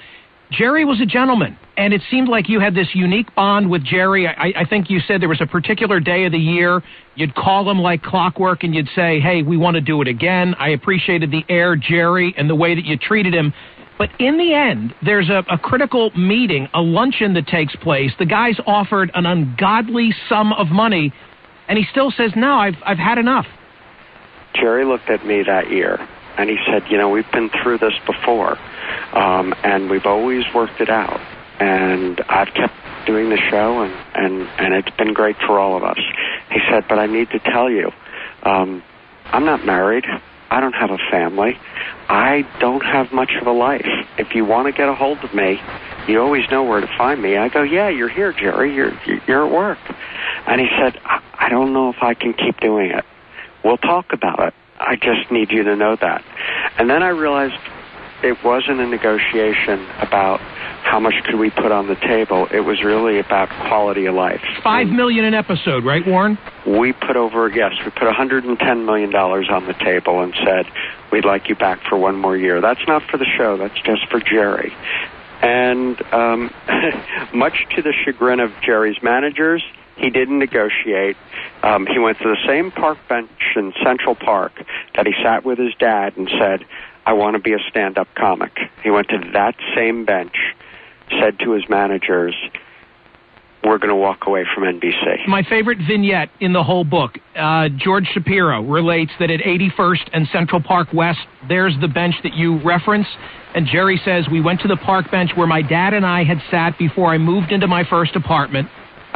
Jerry 0.51 0.85
was 0.85 1.01
a 1.01 1.07
gentleman, 1.07 1.59
and 1.77 1.93
it 1.93 2.01
seemed 2.11 2.29
like 2.29 2.49
you 2.49 2.59
had 2.59 2.75
this 2.75 2.89
unique 2.95 3.35
bond 3.35 3.69
with 3.71 3.85
Jerry. 3.85 4.27
I, 4.27 4.53
I 4.57 4.65
think 4.65 4.89
you 4.89 4.99
said 5.01 5.21
there 5.21 5.29
was 5.29 5.43
a 5.43 5.47
particular 5.47 6.01
day 6.01 6.25
of 6.25 6.33
the 6.33 6.39
year 6.39 6.83
you'd 7.17 7.35
call 7.35 7.69
him 7.71 7.79
like 7.79 8.03
clockwork 8.03 8.65
and 8.65 8.75
you'd 8.75 8.89
say, 8.95 9.21
Hey, 9.21 9.43
we 9.43 9.57
want 9.57 9.75
to 9.75 9.81
do 9.81 10.01
it 10.01 10.09
again. 10.09 10.55
I 10.59 10.71
appreciated 10.71 11.31
the 11.31 11.45
air, 11.49 11.77
Jerry, 11.77 12.33
and 12.37 12.49
the 12.49 12.55
way 12.55 12.75
that 12.75 12.85
you 12.85 12.97
treated 12.97 13.35
him. 13.35 13.53
But 13.99 14.11
in 14.21 14.39
the 14.39 14.55
end, 14.55 14.95
there's 15.05 15.29
a, 15.29 15.45
a 15.51 15.59
critical 15.59 16.11
meeting, 16.17 16.69
a 16.73 16.81
luncheon 16.81 17.35
that 17.35 17.49
takes 17.49 17.75
place. 17.77 18.13
The 18.19 18.27
guy's 18.27 18.59
offered 18.67 19.11
an 19.15 19.27
ungodly 19.27 20.15
sum 20.29 20.53
of 20.53 20.69
money, 20.69 21.13
and 21.69 21.77
he 21.77 21.85
still 21.91 22.13
says, 22.13 22.31
No, 22.37 22.55
I've, 22.55 22.77
I've 22.87 22.99
had 22.99 23.19
enough. 23.19 23.47
Jerry 24.55 24.85
looked 24.85 25.11
at 25.11 25.27
me 25.27 25.43
that 25.43 25.71
year 25.71 25.99
and 26.39 26.49
he 26.49 26.57
said, 26.67 26.85
You 26.91 26.97
know, 26.97 27.11
we've 27.11 27.31
been 27.33 27.51
through 27.63 27.79
this 27.79 27.95
before, 28.07 28.57
um, 29.13 29.53
and 29.65 29.91
we've 29.91 30.07
always 30.07 30.45
worked 30.55 30.81
it 30.81 30.89
out. 30.89 31.21
And 31.61 32.21
I've 32.29 32.55
kept 32.55 32.75
doing 33.07 33.29
the 33.31 33.39
show, 33.51 33.83
and, 33.83 33.93
and, 34.15 34.49
and 34.59 34.75
it's 34.75 34.97
been 34.97 35.13
great 35.13 35.37
for 35.47 35.59
all 35.59 35.77
of 35.77 35.83
us. 35.83 35.99
He 36.51 36.61
said, 36.71 36.85
But 36.89 36.99
I 36.99 37.07
need 37.07 37.31
to 37.31 37.41
tell 37.41 37.69
you, 37.69 37.91
um, 38.45 38.83
I'm 39.33 39.45
not 39.45 39.67
married. 39.67 40.05
I 40.51 40.61
don't 40.61 40.75
have 40.75 40.91
a 40.91 40.99
family. 41.11 41.59
I 42.09 42.47
don't 42.61 42.85
have 42.85 43.13
much 43.13 43.33
of 43.39 43.47
a 43.47 43.53
life. 43.53 43.87
If 44.17 44.35
you 44.35 44.45
want 44.45 44.67
to 44.67 44.73
get 44.73 44.89
a 44.89 44.95
hold 44.95 45.23
of 45.23 45.35
me, 45.35 45.61
you 46.07 46.23
always 46.23 46.49
know 46.51 46.63
where 46.63 46.81
to 46.81 46.89
find 46.97 47.21
me. 47.21 47.37
I 47.37 47.49
go, 47.49 47.63
yeah, 47.63 47.91
you're 47.91 48.09
here, 48.09 48.33
Jerry. 48.33 48.75
You're 48.75 48.93
you're 49.27 49.47
at 49.47 49.53
work. 49.53 49.79
And 50.47 50.61
he 50.61 50.69
said, 50.81 50.99
I, 51.05 51.21
I 51.35 51.49
don't 51.51 51.75
know 51.75 51.91
if 51.91 52.03
I 52.03 52.15
can 52.15 52.33
keep 52.33 52.61
doing 52.61 52.91
it. 52.93 53.05
We'll 53.63 53.77
talk 53.77 54.13
about 54.13 54.41
it. 54.41 54.55
I 54.81 54.97
just 54.97 55.31
need 55.31 55.51
you 55.51 55.65
to 55.65 55.77
know 55.77 55.97
that. 55.97 56.25
And 56.79 56.89
then 56.89 57.03
I 57.03 57.09
realized 57.09 57.59
it 58.23 58.43
wasn't 58.45 58.81
a 58.81 58.87
negotiation 58.87 59.87
about 60.01 60.41
how 60.83 60.99
much 60.99 61.15
could 61.25 61.37
we 61.37 61.51
put 61.51 61.71
on 61.71 61.87
the 61.87 61.95
table. 61.97 62.47
It 62.51 62.61
was 62.61 62.83
really 62.83 63.19
about 63.19 63.49
quality 63.69 64.07
of 64.07 64.15
life. 64.15 64.41
Five 64.63 64.89
million 64.89 65.25
an 65.25 65.35
episode, 65.35 65.85
right, 65.85 66.07
Warren? 66.07 66.39
We 66.67 66.93
put 66.93 67.17
over, 67.17 67.49
yes, 67.49 67.73
we 67.85 67.91
put 67.91 68.09
$110 68.09 68.85
million 68.85 69.15
on 69.15 69.67
the 69.67 69.75
table 69.75 70.21
and 70.21 70.35
said, 70.45 70.67
we'd 71.13 71.25
like 71.25 71.49
you 71.49 71.55
back 71.55 71.81
for 71.89 71.99
one 71.99 72.17
more 72.17 72.37
year. 72.37 72.61
That's 72.61 72.81
not 72.87 73.03
for 73.11 73.19
the 73.19 73.27
show, 73.37 73.57
that's 73.57 73.81
just 73.83 74.09
for 74.09 74.21
Jerry. 74.21 74.75
And 75.43 76.01
um, 76.13 76.53
much 77.35 77.67
to 77.77 77.83
the 77.83 77.93
chagrin 78.05 78.41
of 78.41 78.51
Jerry's 78.63 79.01
managers, 79.03 79.63
he 79.99 80.11
didn't 80.11 80.39
negotiate. 80.39 81.17
Um, 81.63 81.87
he 81.87 81.99
went 81.99 82.19
to 82.19 82.25
the 82.25 82.39
same 82.47 82.71
park 82.71 82.99
bench 83.09 83.31
in 83.57 83.73
Central 83.83 84.15
Park 84.15 84.53
that 84.95 85.07
he 85.07 85.13
sat 85.23 85.45
with 85.45 85.59
his 85.59 85.75
dad 85.79 86.17
and 86.17 86.31
said, 86.39 86.65
I 87.05 87.13
want 87.13 87.35
to 87.35 87.43
be 87.43 87.53
a 87.53 87.59
stand 87.69 87.99
up 87.99 88.09
comic. 88.15 88.59
He 88.83 88.91
went 88.91 89.09
to 89.09 89.19
that 89.33 89.57
same 89.75 90.05
bench, 90.05 90.35
said 91.21 91.39
to 91.41 91.53
his 91.53 91.69
managers, 91.69 92.35
we're 93.65 93.79
going 93.79 93.91
to 93.91 93.97
walk 93.97 94.27
away 94.27 94.45
from 94.55 94.65
NBC. 94.65 95.27
My 95.27 95.43
favorite 95.43 95.79
vignette 95.87 96.31
in 96.41 96.53
the 96.53 96.63
whole 96.63 96.85
book, 96.85 97.19
uh, 97.37 97.69
George 97.77 98.07
Shapiro 98.15 98.63
relates 98.63 99.11
that 99.19 99.31
at 99.31 99.41
81st 99.41 100.09
and 100.13 100.29
Central 100.33 100.63
Park 100.63 100.89
West, 100.93 101.19
there's 101.49 101.75
the 101.81 101.89
bench 101.89 102.15
that 102.23 102.35
you 102.35 102.63
reference. 102.63 103.07
And 103.55 103.67
Jerry 103.67 104.01
says, 104.05 104.27
We 104.31 104.41
went 104.41 104.61
to 104.61 104.69
the 104.69 104.77
park 104.77 105.11
bench 105.11 105.33
where 105.35 105.47
my 105.47 105.63
dad 105.63 105.93
and 105.93 106.07
I 106.07 106.25
had 106.25 106.39
sat 106.51 106.79
before 106.79 107.13
I 107.13 107.19
moved 107.19 107.51
into 107.51 107.67
my 107.67 107.85
first 107.85 108.15
apartment. 108.15 108.69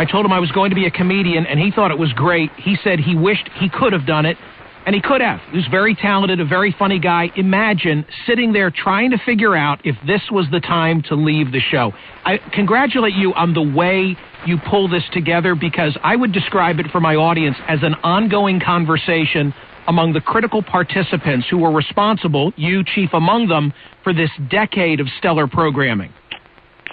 I 0.02 0.04
told 0.04 0.26
him 0.26 0.32
I 0.32 0.40
was 0.40 0.50
going 0.50 0.70
to 0.70 0.74
be 0.74 0.86
a 0.86 0.90
comedian, 0.90 1.46
and 1.46 1.60
he 1.60 1.70
thought 1.70 1.92
it 1.92 1.98
was 1.98 2.12
great. 2.14 2.50
He 2.56 2.76
said 2.82 2.98
he 2.98 3.14
wished 3.14 3.48
he 3.60 3.68
could 3.68 3.92
have 3.92 4.04
done 4.04 4.26
it, 4.26 4.36
and 4.84 4.96
he 4.96 5.00
could 5.00 5.20
have. 5.20 5.38
He 5.52 5.58
was 5.58 5.66
very 5.70 5.94
talented, 5.94 6.40
a 6.40 6.44
very 6.44 6.74
funny 6.76 6.98
guy. 6.98 7.30
Imagine 7.36 8.04
sitting 8.26 8.52
there 8.52 8.72
trying 8.72 9.12
to 9.12 9.18
figure 9.18 9.54
out 9.54 9.80
if 9.84 9.94
this 10.04 10.22
was 10.28 10.46
the 10.50 10.58
time 10.58 11.02
to 11.02 11.14
leave 11.14 11.52
the 11.52 11.60
show. 11.60 11.92
I 12.24 12.38
congratulate 12.52 13.14
you 13.14 13.32
on 13.34 13.54
the 13.54 13.62
way 13.62 14.16
you 14.44 14.58
pull 14.68 14.88
this 14.88 15.04
together 15.12 15.54
because 15.54 15.96
I 16.02 16.16
would 16.16 16.32
describe 16.32 16.80
it 16.80 16.86
for 16.90 16.98
my 16.98 17.14
audience 17.14 17.56
as 17.68 17.78
an 17.84 17.94
ongoing 18.02 18.58
conversation 18.58 19.54
among 19.86 20.14
the 20.14 20.20
critical 20.20 20.64
participants 20.64 21.46
who 21.48 21.58
were 21.58 21.70
responsible, 21.70 22.52
you 22.56 22.82
chief 22.82 23.10
among 23.12 23.46
them, 23.46 23.72
for 24.02 24.12
this 24.12 24.30
decade 24.50 24.98
of 24.98 25.06
stellar 25.18 25.46
programming. 25.46 26.12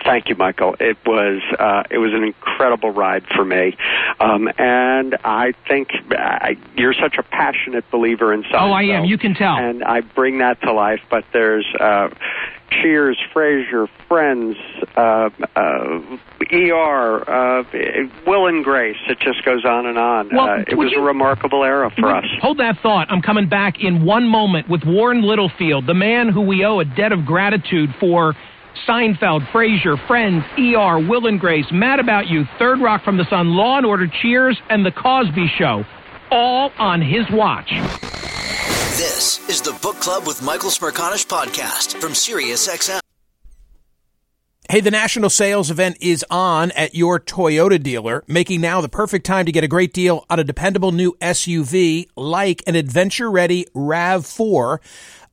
Thank 0.03 0.29
you, 0.29 0.35
Michael. 0.35 0.75
It 0.79 0.97
was 1.05 1.41
uh, 1.59 1.83
it 1.91 1.97
was 1.97 2.13
an 2.13 2.23
incredible 2.23 2.91
ride 2.91 3.25
for 3.35 3.43
me, 3.45 3.75
um, 4.19 4.47
and 4.57 5.17
I 5.23 5.53
think 5.67 5.89
I, 6.11 6.57
you're 6.75 6.93
such 6.93 7.15
a 7.17 7.23
passionate 7.23 7.89
believer 7.91 8.33
in 8.33 8.43
Seinfeld. 8.43 8.69
Oh, 8.69 8.71
I 8.71 8.83
am. 8.83 9.05
You 9.05 9.17
can 9.17 9.33
tell. 9.35 9.57
And 9.57 9.83
I 9.83 10.01
bring 10.01 10.39
that 10.39 10.61
to 10.61 10.73
life. 10.73 11.01
But 11.09 11.25
there's 11.33 11.65
uh, 11.79 12.09
Cheers, 12.71 13.17
Frasier, 13.33 13.87
Friends, 14.07 14.55
uh, 14.95 15.29
uh, 15.55 15.99
ER, 16.53 17.29
uh, 17.29 17.63
Will 18.27 18.47
and 18.47 18.63
Grace. 18.63 18.97
It 19.07 19.19
just 19.19 19.43
goes 19.43 19.65
on 19.65 19.85
and 19.85 19.97
on. 19.97 20.29
Well, 20.31 20.49
uh, 20.49 20.57
it 20.67 20.77
was 20.77 20.91
you- 20.91 20.99
a 20.99 21.01
remarkable 21.03 21.63
era 21.63 21.89
for 21.97 22.13
us. 22.15 22.25
Hold 22.41 22.59
that 22.59 22.79
thought. 22.81 23.07
I'm 23.11 23.21
coming 23.21 23.49
back 23.49 23.79
in 23.79 24.05
one 24.05 24.27
moment 24.27 24.69
with 24.69 24.83
Warren 24.85 25.21
Littlefield, 25.23 25.87
the 25.87 25.93
man 25.93 26.29
who 26.29 26.41
we 26.41 26.63
owe 26.65 26.79
a 26.79 26.85
debt 26.85 27.11
of 27.11 27.25
gratitude 27.25 27.93
for 27.99 28.35
Seinfeld, 28.87 29.45
Frasier, 29.47 29.97
Friends, 30.07 30.43
ER, 30.57 30.99
Will 31.07 31.27
and 31.27 31.39
Grace, 31.39 31.65
Mad 31.71 31.99
About 31.99 32.27
You, 32.27 32.45
Third 32.57 32.79
Rock 32.81 33.03
from 33.03 33.17
the 33.17 33.25
Sun, 33.29 33.49
Law 33.49 33.77
and 33.77 33.85
Order, 33.85 34.07
Cheers, 34.21 34.59
and 34.69 34.85
The 34.85 34.91
Cosby 34.91 35.47
Show. 35.57 35.85
All 36.31 36.71
on 36.77 37.01
his 37.01 37.25
watch. 37.31 37.69
This 38.97 39.39
is 39.49 39.61
the 39.61 39.77
Book 39.81 39.95
Club 39.97 40.27
with 40.27 40.41
Michael 40.41 40.69
Smerconish 40.69 41.25
podcast 41.27 41.99
from 42.01 42.11
SiriusXM. 42.11 42.99
Hey, 44.71 44.81
the 44.81 44.91
national 44.91 45.31
sales 45.31 45.71
event 45.71 45.97
is 45.99 46.23
on 46.29 46.69
at 46.73 46.93
your 46.93 47.19
Toyota 47.19 47.81
dealer, 47.81 48.23
making 48.27 48.61
now 48.61 48.81
the 48.81 48.87
perfect 48.87 49.25
time 49.25 49.47
to 49.47 49.51
get 49.51 49.63
a 49.63 49.67
great 49.67 49.93
deal 49.93 50.27
on 50.29 50.37
a 50.37 50.43
dependable 50.43 50.91
new 50.91 51.17
SUV 51.21 52.05
like 52.15 52.61
an 52.67 52.75
adventure 52.75 53.31
ready 53.31 53.65
RAV4. 53.73 54.77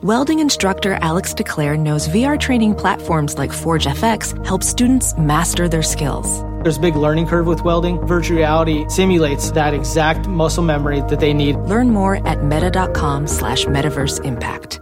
Welding 0.00 0.40
instructor 0.40 0.94
Alex 0.94 1.32
DeClaire 1.32 1.78
knows 1.78 2.08
VR 2.08 2.40
training 2.40 2.74
platforms 2.74 3.38
like 3.38 3.52
Forge 3.52 3.84
FX 3.84 4.44
help 4.44 4.64
students 4.64 5.16
master 5.16 5.68
their 5.68 5.82
skills. 5.82 6.42
There's 6.64 6.78
a 6.78 6.80
big 6.80 6.96
learning 6.96 7.26
curve 7.26 7.46
with 7.46 7.62
welding. 7.62 8.04
Virtual 8.06 8.38
reality 8.38 8.84
simulates 8.88 9.52
that 9.52 9.74
exact 9.74 10.26
muscle 10.26 10.64
memory 10.64 11.02
that 11.02 11.20
they 11.20 11.32
need. 11.32 11.56
Learn 11.56 11.90
more 11.90 12.26
at 12.26 12.42
meta.com 12.42 13.26
slash 13.28 13.66
metaverse 13.66 14.24
impact. 14.24 14.80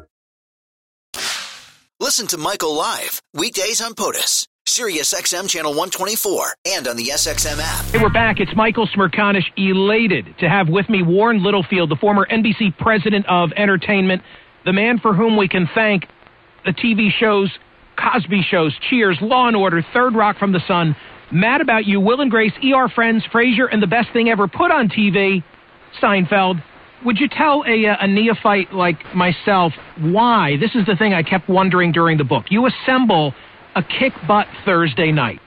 Listen 1.99 2.27
to 2.29 2.39
Michael 2.39 2.75
live 2.75 3.21
weekdays 3.35 3.83
on 3.83 3.95
POTUS, 3.95 4.47
Sirius 4.67 5.13
XM 5.13 5.49
channel 5.51 5.73
124, 5.73 6.55
and 6.67 6.89
on 6.89 6.97
the 6.97 7.09
SXM 7.09 7.59
app. 7.61 7.85
Hey, 7.87 7.99
we're 8.03 8.09
back. 8.09 8.41
It's 8.41 8.55
Michael 8.57 8.87
Smerconish, 8.87 9.45
elated 9.59 10.35
to 10.39 10.49
have 10.49 10.71
with 10.71 10.89
me 10.89 11.03
Warren 11.03 11.43
Littlefield, 11.43 11.91
the 11.91 11.97
former 11.97 12.27
NBC 12.31 12.79
president 12.79 13.27
of 13.29 13.51
entertainment, 13.55 14.23
the 14.65 14.73
man 14.73 14.99
for 14.99 15.15
whom 15.15 15.37
we 15.37 15.49
can 15.49 15.69
thank 15.75 16.07
the 16.65 16.73
TV 16.73 17.11
shows, 17.11 17.51
Cosby 17.97 18.43
shows, 18.51 18.75
Cheers, 18.89 19.19
Law 19.21 19.49
and 19.49 19.57
Order, 19.57 19.85
Third 19.93 20.15
Rock 20.15 20.39
from 20.39 20.53
the 20.53 20.61
Sun, 20.67 20.97
Mad 21.33 21.61
About 21.61 21.87
You, 21.87 22.01
Will 22.01 22.21
and 22.21 22.31
Grace, 22.31 22.53
ER 22.63 22.89
Friends, 22.89 23.25
Frasier, 23.33 23.69
and 23.71 23.83
the 23.83 23.87
best 23.87 24.09
thing 24.13 24.29
ever 24.29 24.49
put 24.49 24.71
on 24.71 24.89
TV, 24.89 25.43
Seinfeld. 26.03 26.63
Would 27.05 27.19
you 27.19 27.29
tell 27.29 27.65
a, 27.67 27.85
a 28.01 28.07
neophyte 28.07 28.73
like 28.75 29.15
myself 29.15 29.73
why? 29.99 30.57
This 30.59 30.75
is 30.75 30.85
the 30.87 30.97
thing 30.97 31.15
I 31.15 31.23
kept 31.23 31.49
wondering 31.49 31.93
during 31.93 32.19
the 32.19 32.25
book. 32.25 32.47
You 32.51 32.67
assemble 32.67 33.35
a 33.75 33.83
kick 33.83 34.13
butt 34.27 34.47
Thursday 34.65 35.13
night. 35.13 35.41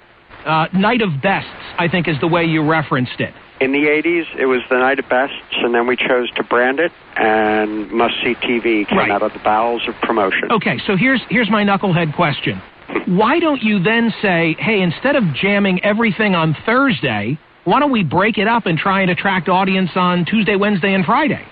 Uh, 0.46 0.68
night 0.74 1.02
of 1.02 1.22
bests, 1.22 1.50
I 1.78 1.88
think, 1.88 2.08
is 2.08 2.20
the 2.20 2.28
way 2.28 2.44
you 2.44 2.68
referenced 2.68 3.20
it. 3.20 3.34
In 3.62 3.72
the 3.72 3.86
80s, 3.86 4.26
it 4.38 4.46
was 4.46 4.62
the 4.70 4.78
night 4.78 5.00
of 5.00 5.08
bests, 5.08 5.36
and 5.54 5.74
then 5.74 5.88
we 5.88 5.96
chose 5.96 6.30
to 6.32 6.44
brand 6.44 6.80
it, 6.80 6.92
and 7.16 7.92
Must 7.92 8.14
See 8.24 8.36
TV 8.36 8.88
came 8.88 8.98
Right. 8.98 9.12
out 9.12 9.22
of 9.22 9.34
the 9.34 9.40
bowels 9.40 9.82
of 9.88 9.96
promotion. 10.02 10.52
Okay, 10.52 10.80
so 10.88 10.96
here's 10.96 11.22
here's 11.30 11.50
my 11.50 11.64
knucklehead 11.64 12.16
question. 12.16 12.62
Why 13.06 13.40
don't 13.40 13.62
you 13.62 13.80
then 13.80 14.14
say, 14.22 14.56
hey, 14.60 14.82
instead 14.82 15.16
of 15.16 15.24
jamming 15.34 15.84
everything 15.84 16.36
on 16.36 16.56
Thursday, 16.66 17.38
why 17.64 17.80
don't 17.80 17.92
we 17.92 18.04
break 18.04 18.38
it 18.38 18.48
up 18.48 18.66
and 18.66 18.78
try 18.78 19.02
and 19.02 19.10
attract 19.10 19.50
audience 19.50 19.92
on 19.96 20.26
Tuesday, 20.26 20.56
Wednesday, 20.56 20.94
and 20.94 21.06
Friday? 21.06 21.44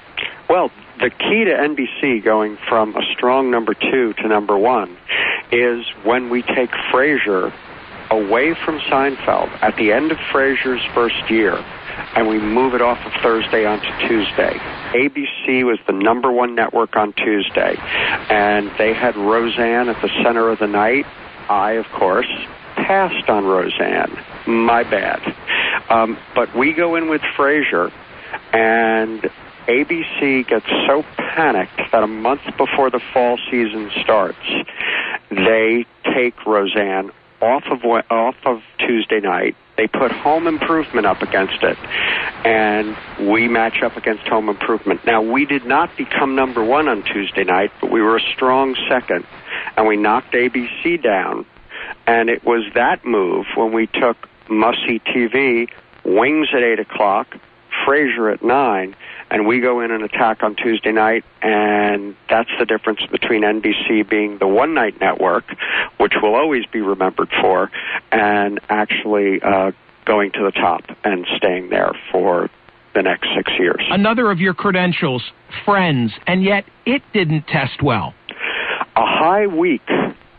Well, 0.49 0.71
the 0.99 1.09
key 1.09 1.45
to 1.45 1.51
NBC 1.51 2.23
going 2.23 2.57
from 2.69 2.95
a 2.95 3.01
strong 3.13 3.49
number 3.49 3.73
two 3.73 4.13
to 4.21 4.27
number 4.27 4.57
one 4.57 4.95
is 5.51 5.85
when 6.03 6.29
we 6.29 6.41
take 6.43 6.69
Frasier 6.93 7.51
away 8.11 8.53
from 8.65 8.79
Seinfeld 8.79 9.49
at 9.61 9.75
the 9.77 9.91
end 9.91 10.11
of 10.11 10.17
Frasier's 10.31 10.85
first 10.93 11.29
year 11.29 11.57
and 12.15 12.27
we 12.27 12.39
move 12.39 12.73
it 12.73 12.81
off 12.81 12.99
of 13.05 13.11
Thursday 13.21 13.65
onto 13.65 13.87
Tuesday. 14.07 14.53
ABC 14.93 15.63
was 15.63 15.79
the 15.87 15.93
number 15.93 16.31
one 16.31 16.55
network 16.55 16.95
on 16.95 17.13
Tuesday, 17.13 17.75
and 18.29 18.71
they 18.77 18.93
had 18.93 19.15
Roseanne 19.15 19.89
at 19.89 20.01
the 20.01 20.09
center 20.23 20.49
of 20.49 20.59
the 20.59 20.67
night. 20.67 21.05
I, 21.49 21.73
of 21.73 21.85
course, 21.93 22.29
passed 22.75 23.29
on 23.29 23.45
Roseanne. 23.45 24.17
My 24.45 24.83
bad. 24.83 25.21
Um, 25.89 26.17
but 26.35 26.55
we 26.55 26.73
go 26.73 26.95
in 26.95 27.09
with 27.09 27.21
Frasier, 27.37 27.91
and 28.53 29.29
ABC 29.67 30.47
gets 30.47 30.67
so 30.87 31.03
panicked 31.17 31.79
that 31.91 32.03
a 32.03 32.07
month 32.07 32.41
before 32.57 32.89
the 32.89 33.01
fall 33.13 33.37
season 33.49 33.89
starts, 34.01 34.39
they 35.29 35.85
take 36.13 36.45
Roseanne 36.45 37.11
off 37.41 37.63
of 37.71 37.83
off 37.83 38.35
of 38.45 38.61
Tuesday 38.77 39.19
night. 39.19 39.55
They 39.77 39.87
put 39.87 40.11
Home 40.11 40.47
Improvement 40.47 41.07
up 41.07 41.21
against 41.21 41.63
it, 41.63 41.77
and 42.45 42.95
we 43.29 43.47
match 43.47 43.81
up 43.81 43.97
against 43.97 44.27
Home 44.27 44.49
Improvement. 44.49 45.05
Now 45.05 45.21
we 45.21 45.45
did 45.45 45.65
not 45.65 45.95
become 45.97 46.35
number 46.35 46.63
one 46.63 46.87
on 46.87 47.03
Tuesday 47.03 47.43
night, 47.43 47.71
but 47.81 47.91
we 47.91 48.01
were 48.01 48.17
a 48.17 48.21
strong 48.33 48.75
second, 48.89 49.25
and 49.75 49.87
we 49.87 49.97
knocked 49.97 50.33
ABC 50.33 51.01
down. 51.01 51.45
And 52.05 52.29
it 52.29 52.43
was 52.43 52.63
that 52.75 53.05
move 53.05 53.45
when 53.55 53.73
we 53.73 53.87
took 53.87 54.17
Must 54.49 54.77
See 54.87 54.99
TV, 54.99 55.69
Wings 56.03 56.49
at 56.53 56.63
eight 56.63 56.79
o'clock, 56.79 57.35
Frasier 57.85 58.33
at 58.33 58.43
nine, 58.43 58.95
and 59.31 59.47
we 59.47 59.59
go 59.61 59.79
in 59.79 59.89
and 59.91 60.03
attack 60.03 60.43
on 60.43 60.55
Tuesday 60.55 60.91
night, 60.91 61.23
and 61.41 62.15
that's 62.29 62.49
the 62.59 62.65
difference 62.65 62.99
between 63.09 63.41
NBC 63.43 64.07
being 64.07 64.37
the 64.37 64.47
one 64.47 64.73
night 64.73 64.99
network, 64.99 65.45
which 65.97 66.13
will 66.21 66.35
always 66.35 66.65
be 66.65 66.81
remembered 66.81 67.29
for, 67.41 67.71
and 68.11 68.59
actually 68.69 69.41
uh, 69.41 69.71
going 70.05 70.31
to 70.33 70.43
the 70.43 70.51
top 70.51 70.81
and 71.03 71.25
staying 71.37 71.69
there 71.69 71.93
for 72.11 72.49
the 72.93 73.01
next 73.01 73.29
six 73.35 73.51
years. 73.57 73.81
Another 73.89 74.29
of 74.31 74.39
your 74.39 74.53
credentials, 74.53 75.23
Friends, 75.65 76.11
and 76.27 76.43
yet 76.43 76.65
it 76.85 77.01
didn't 77.13 77.47
test 77.47 77.81
well. 77.81 78.13
a 78.97 79.05
high 79.05 79.47
week. 79.47 79.87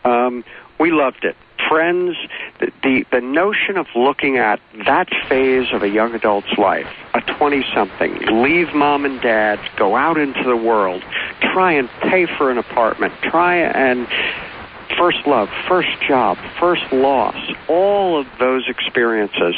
Um, 0.05 0.43
we 0.79 0.91
loved 0.91 1.23
it. 1.23 1.35
Friends, 1.73 2.15
the, 2.59 2.71
the, 2.83 3.05
the 3.11 3.19
notion 3.19 3.77
of 3.77 3.87
looking 3.95 4.37
at 4.37 4.59
that 4.85 5.09
phase 5.27 5.73
of 5.73 5.81
a 5.81 5.89
young 5.89 6.13
adult's 6.13 6.55
life, 6.55 6.85
a 7.15 7.21
20 7.21 7.65
something, 7.73 8.13
leave 8.43 8.75
mom 8.75 9.05
and 9.05 9.19
dad, 9.21 9.59
go 9.75 9.95
out 9.95 10.19
into 10.19 10.43
the 10.43 10.55
world, 10.55 11.03
try 11.41 11.71
and 11.71 11.89
pay 12.01 12.27
for 12.27 12.51
an 12.51 12.59
apartment, 12.59 13.11
try 13.23 13.55
and 13.55 14.07
first 14.99 15.25
love, 15.25 15.49
first 15.67 15.89
job, 16.07 16.37
first 16.59 16.83
loss, 16.91 17.37
all 17.67 18.19
of 18.19 18.27
those 18.37 18.69
experiences. 18.69 19.55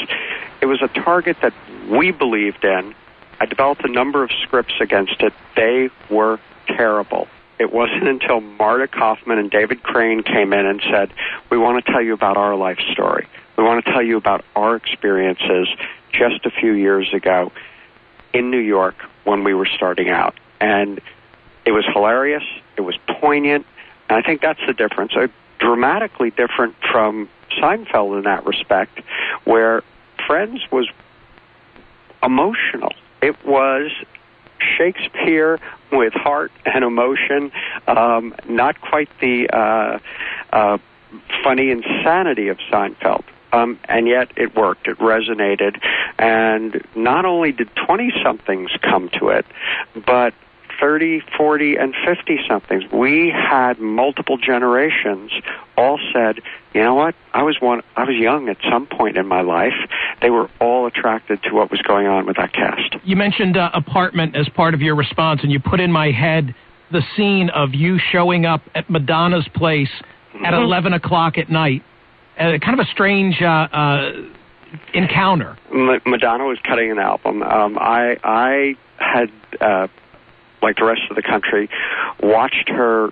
It 0.62 0.68
was 0.68 0.82
a 0.82 0.88
target 0.88 1.36
that 1.42 1.54
we 1.90 2.12
believed 2.12 2.64
in. 2.64 2.96
I 3.42 3.46
developed 3.46 3.84
a 3.84 3.92
number 3.92 4.24
of 4.24 4.32
scripts 4.44 4.76
against 4.80 5.20
it. 5.20 5.34
They 5.58 5.90
were 6.10 6.40
terrible. 6.68 7.28
It 7.58 7.72
wasn't 7.72 8.08
until 8.08 8.42
Marta 8.42 8.88
Kauffman 8.88 9.40
and 9.40 9.50
David 9.50 9.84
Crane 9.84 10.24
came 10.24 10.54
in 10.54 10.66
and 10.66 10.82
said, 10.92 11.12
We 11.50 11.58
want 11.58 11.84
to 11.84 11.92
tell 11.92 12.02
you 12.02 12.14
about 12.14 12.38
our 12.38 12.56
life 12.56 12.80
story. 12.92 13.28
We 13.58 13.64
want 13.64 13.86
to 13.86 13.92
tell 13.92 14.02
you 14.02 14.18
about 14.18 14.44
our 14.56 14.76
experiences 14.76 15.70
just 16.12 16.46
a 16.46 16.52
few 16.52 16.74
years 16.74 17.14
ago 17.14 17.52
in 18.34 18.52
New 18.52 18.60
York 18.60 18.96
when 19.24 19.44
we 19.44 19.54
were 19.54 19.66
starting 19.66 20.10
out. 20.10 20.36
And 20.60 21.00
it 21.66 21.72
was 21.72 21.86
hilarious, 21.86 22.44
it 22.78 22.82
was 22.82 22.96
poignant, 23.08 23.66
and 24.10 24.18
I 24.18 24.22
think 24.22 24.42
that's 24.42 24.60
the 24.68 24.74
difference. 24.74 25.14
Uh, 25.16 25.28
dramatically 25.60 26.32
different 26.32 26.76
from 26.92 27.30
Seinfeld 27.52 28.18
in 28.18 28.24
that 28.24 28.46
respect, 28.46 29.00
where 29.46 29.84
Friends 30.28 30.62
was 30.72 30.90
emotional. 32.24 32.94
It 33.22 33.46
was 33.46 33.92
Shakespeare 34.78 35.60
with 35.92 36.14
heart 36.14 36.52
and 36.66 36.84
emotion, 36.84 37.52
um, 37.88 38.36
not 38.48 38.80
quite 38.82 39.10
the 39.20 39.50
uh, 39.50 40.00
uh, 40.52 40.78
funny 41.44 41.72
insanity 41.72 42.48
of 42.50 42.58
Seinfeld. 42.72 43.24
Um, 43.54 43.80
and 43.86 44.06
yet 44.08 44.32
it 44.36 44.54
worked. 44.56 44.88
It 44.88 44.98
resonated. 44.98 45.80
And 46.20 46.86
not 46.94 47.24
only 47.26 47.54
did 47.54 47.70
20 47.76 48.12
somethings 48.22 48.70
come 48.82 49.10
to 49.20 49.30
it, 49.30 49.46
but 50.06 50.34
30, 50.80 51.22
40, 51.38 51.76
and 51.76 51.94
50 52.06 52.40
somethings. 52.48 52.84
We 52.92 53.32
had 53.32 53.80
multiple 53.80 54.38
generations 54.38 55.32
all 55.78 56.00
said, 56.14 56.40
you 56.74 56.82
know 56.82 56.96
what? 56.96 57.16
I 57.34 57.44
was 57.44 57.58
one 57.60 57.82
I 57.96 58.04
was 58.04 58.16
young 58.16 58.50
at 58.50 58.58
some 58.70 58.86
point 58.86 59.18
in 59.18 59.28
my 59.28 59.42
life. 59.42 59.74
They 60.22 60.30
were 60.30 60.50
all 60.60 60.88
attracted 60.88 61.44
to 61.44 61.54
what 61.54 61.72
was 61.72 61.82
going 61.82 62.08
on 62.08 62.26
with 62.26 62.38
that 62.38 62.54
cast. 62.54 62.96
You 63.04 63.16
mentioned 63.16 63.58
uh, 63.58 63.72
apartment 63.74 64.36
as 64.36 64.48
part 64.50 64.74
of 64.74 64.82
your 64.82 64.96
response 64.96 65.42
and 65.44 65.52
you 65.52 65.60
put 65.60 65.80
in 65.80 65.92
my 65.92 66.12
head 66.12 66.56
the 66.92 67.02
scene 67.16 67.50
of 67.50 67.74
you 67.74 67.98
showing 68.12 68.46
up 68.46 68.62
at 68.76 68.90
Madonna's 68.90 69.48
place 69.54 69.90
mm-hmm. 70.34 70.46
at 70.46 70.54
11 70.54 70.94
o'clock 70.94 71.38
at 71.38 71.50
night. 71.50 71.84
Uh, 72.38 72.58
kind 72.60 72.80
of 72.80 72.86
a 72.86 72.90
strange 72.92 73.42
uh, 73.42 73.46
uh, 73.46 74.12
encounter. 74.94 75.58
Madonna 75.72 76.46
was 76.46 76.60
cutting 76.64 76.92
an 76.92 77.00
album. 77.00 77.42
Um, 77.42 77.78
I 77.80 78.18
I 78.24 78.76
had 78.98 79.32
uh, 79.62 79.88
like 80.66 80.78
the 80.78 80.84
rest 80.84 81.04
of 81.10 81.16
the 81.16 81.22
country, 81.22 81.70
watched 82.22 82.70
her 82.70 83.12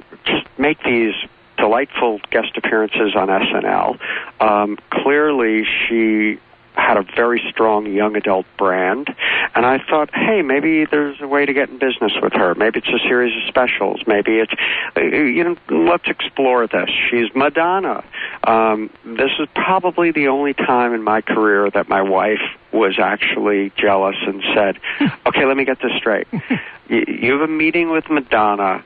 make 0.57 0.81
these 0.83 1.13
delightful 1.57 2.19
guest 2.31 2.57
appearances 2.57 3.15
on 3.15 3.27
SNL. 3.27 3.99
Um, 4.41 4.77
clearly, 4.89 5.63
she 5.63 6.39
had 6.83 6.97
a 6.97 7.03
very 7.15 7.41
strong 7.49 7.85
young 7.91 8.15
adult 8.15 8.45
brand, 8.57 9.07
and 9.55 9.65
I 9.65 9.79
thought, 9.89 10.09
hey, 10.13 10.41
maybe 10.41 10.85
there's 10.85 11.21
a 11.21 11.27
way 11.27 11.45
to 11.45 11.53
get 11.53 11.69
in 11.69 11.77
business 11.77 12.11
with 12.21 12.33
her. 12.33 12.55
Maybe 12.55 12.79
it's 12.79 12.87
a 12.89 13.07
series 13.07 13.35
of 13.35 13.47
specials. 13.47 14.01
Maybe 14.05 14.39
it's, 14.39 14.53
you 14.97 15.43
know, 15.43 15.55
let's 15.69 16.07
explore 16.07 16.67
this. 16.67 16.89
She's 17.09 17.33
Madonna. 17.35 18.03
Um, 18.43 18.89
this 19.05 19.31
is 19.39 19.47
probably 19.55 20.11
the 20.11 20.27
only 20.27 20.53
time 20.53 20.93
in 20.93 21.03
my 21.03 21.21
career 21.21 21.69
that 21.71 21.87
my 21.87 22.01
wife 22.01 22.41
was 22.71 22.99
actually 22.99 23.71
jealous 23.77 24.15
and 24.25 24.43
said, 24.53 24.79
okay, 25.25 25.45
let 25.45 25.55
me 25.55 25.65
get 25.65 25.79
this 25.81 25.91
straight. 25.97 26.27
you, 26.89 27.05
you 27.07 27.31
have 27.33 27.41
a 27.41 27.51
meeting 27.51 27.91
with 27.91 28.09
Madonna 28.09 28.83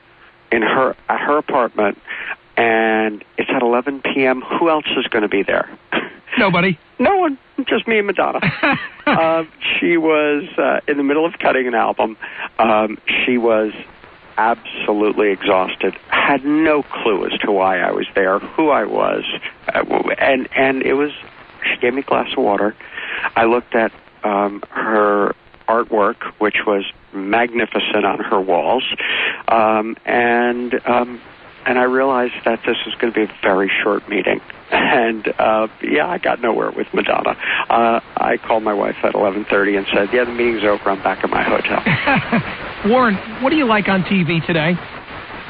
in 0.52 0.62
her 0.62 0.96
at 1.08 1.20
her 1.20 1.38
apartment, 1.38 2.00
and 2.56 3.24
it's 3.36 3.50
at 3.50 3.62
11 3.62 4.02
p.m. 4.02 4.42
Who 4.42 4.70
else 4.70 4.86
is 4.96 5.06
going 5.08 5.22
to 5.22 5.28
be 5.28 5.42
there? 5.42 5.68
Nobody. 6.38 6.78
no 6.98 7.16
one. 7.16 7.38
Just 7.66 7.88
me 7.88 7.98
and 7.98 8.06
Madonna. 8.06 8.40
uh, 9.06 9.44
she 9.78 9.96
was 9.96 10.44
uh, 10.56 10.80
in 10.86 10.96
the 10.96 11.02
middle 11.02 11.26
of 11.26 11.34
cutting 11.38 11.66
an 11.66 11.74
album. 11.74 12.16
Um, 12.58 12.98
she 13.24 13.36
was 13.36 13.72
absolutely 14.36 15.30
exhausted. 15.30 15.94
Had 16.08 16.44
no 16.44 16.82
clue 16.82 17.26
as 17.26 17.38
to 17.40 17.50
why 17.50 17.80
I 17.80 17.90
was 17.90 18.06
there, 18.14 18.38
who 18.38 18.70
I 18.70 18.84
was, 18.84 19.24
uh, 19.68 19.84
and 20.18 20.48
and 20.56 20.82
it 20.82 20.94
was. 20.94 21.10
She 21.64 21.80
gave 21.80 21.94
me 21.94 22.00
a 22.00 22.04
glass 22.04 22.28
of 22.36 22.44
water. 22.44 22.76
I 23.34 23.44
looked 23.44 23.74
at 23.74 23.92
um, 24.22 24.62
her 24.70 25.34
artwork, 25.68 26.22
which 26.38 26.58
was 26.66 26.84
magnificent 27.12 28.04
on 28.04 28.20
her 28.20 28.40
walls, 28.40 28.84
um, 29.48 29.96
and 30.06 30.80
um, 30.86 31.20
and 31.68 31.78
I 31.78 31.84
realized 31.84 32.32
that 32.46 32.60
this 32.64 32.76
was 32.86 32.94
going 32.98 33.12
to 33.12 33.26
be 33.26 33.30
a 33.30 33.36
very 33.42 33.70
short 33.82 34.08
meeting. 34.08 34.40
And 34.70 35.26
uh, 35.38 35.68
yeah, 35.82 36.06
I 36.06 36.18
got 36.18 36.40
nowhere 36.42 36.70
with 36.70 36.86
Madonna. 36.92 37.36
Uh, 37.70 38.00
I 38.16 38.36
called 38.36 38.62
my 38.62 38.74
wife 38.74 38.96
at 39.02 39.14
11:30 39.14 39.78
and 39.78 39.86
said, 39.92 40.08
"Yeah, 40.12 40.24
the 40.24 40.32
meeting's 40.32 40.64
over. 40.64 40.90
I'm 40.90 41.02
back 41.02 41.24
at 41.24 41.30
my 41.30 41.42
hotel." 41.42 41.80
Warren, 42.92 43.16
what 43.42 43.48
do 43.48 43.56
you 43.56 43.66
like 43.66 43.88
on 43.88 44.02
TV 44.02 44.44
today? 44.46 44.76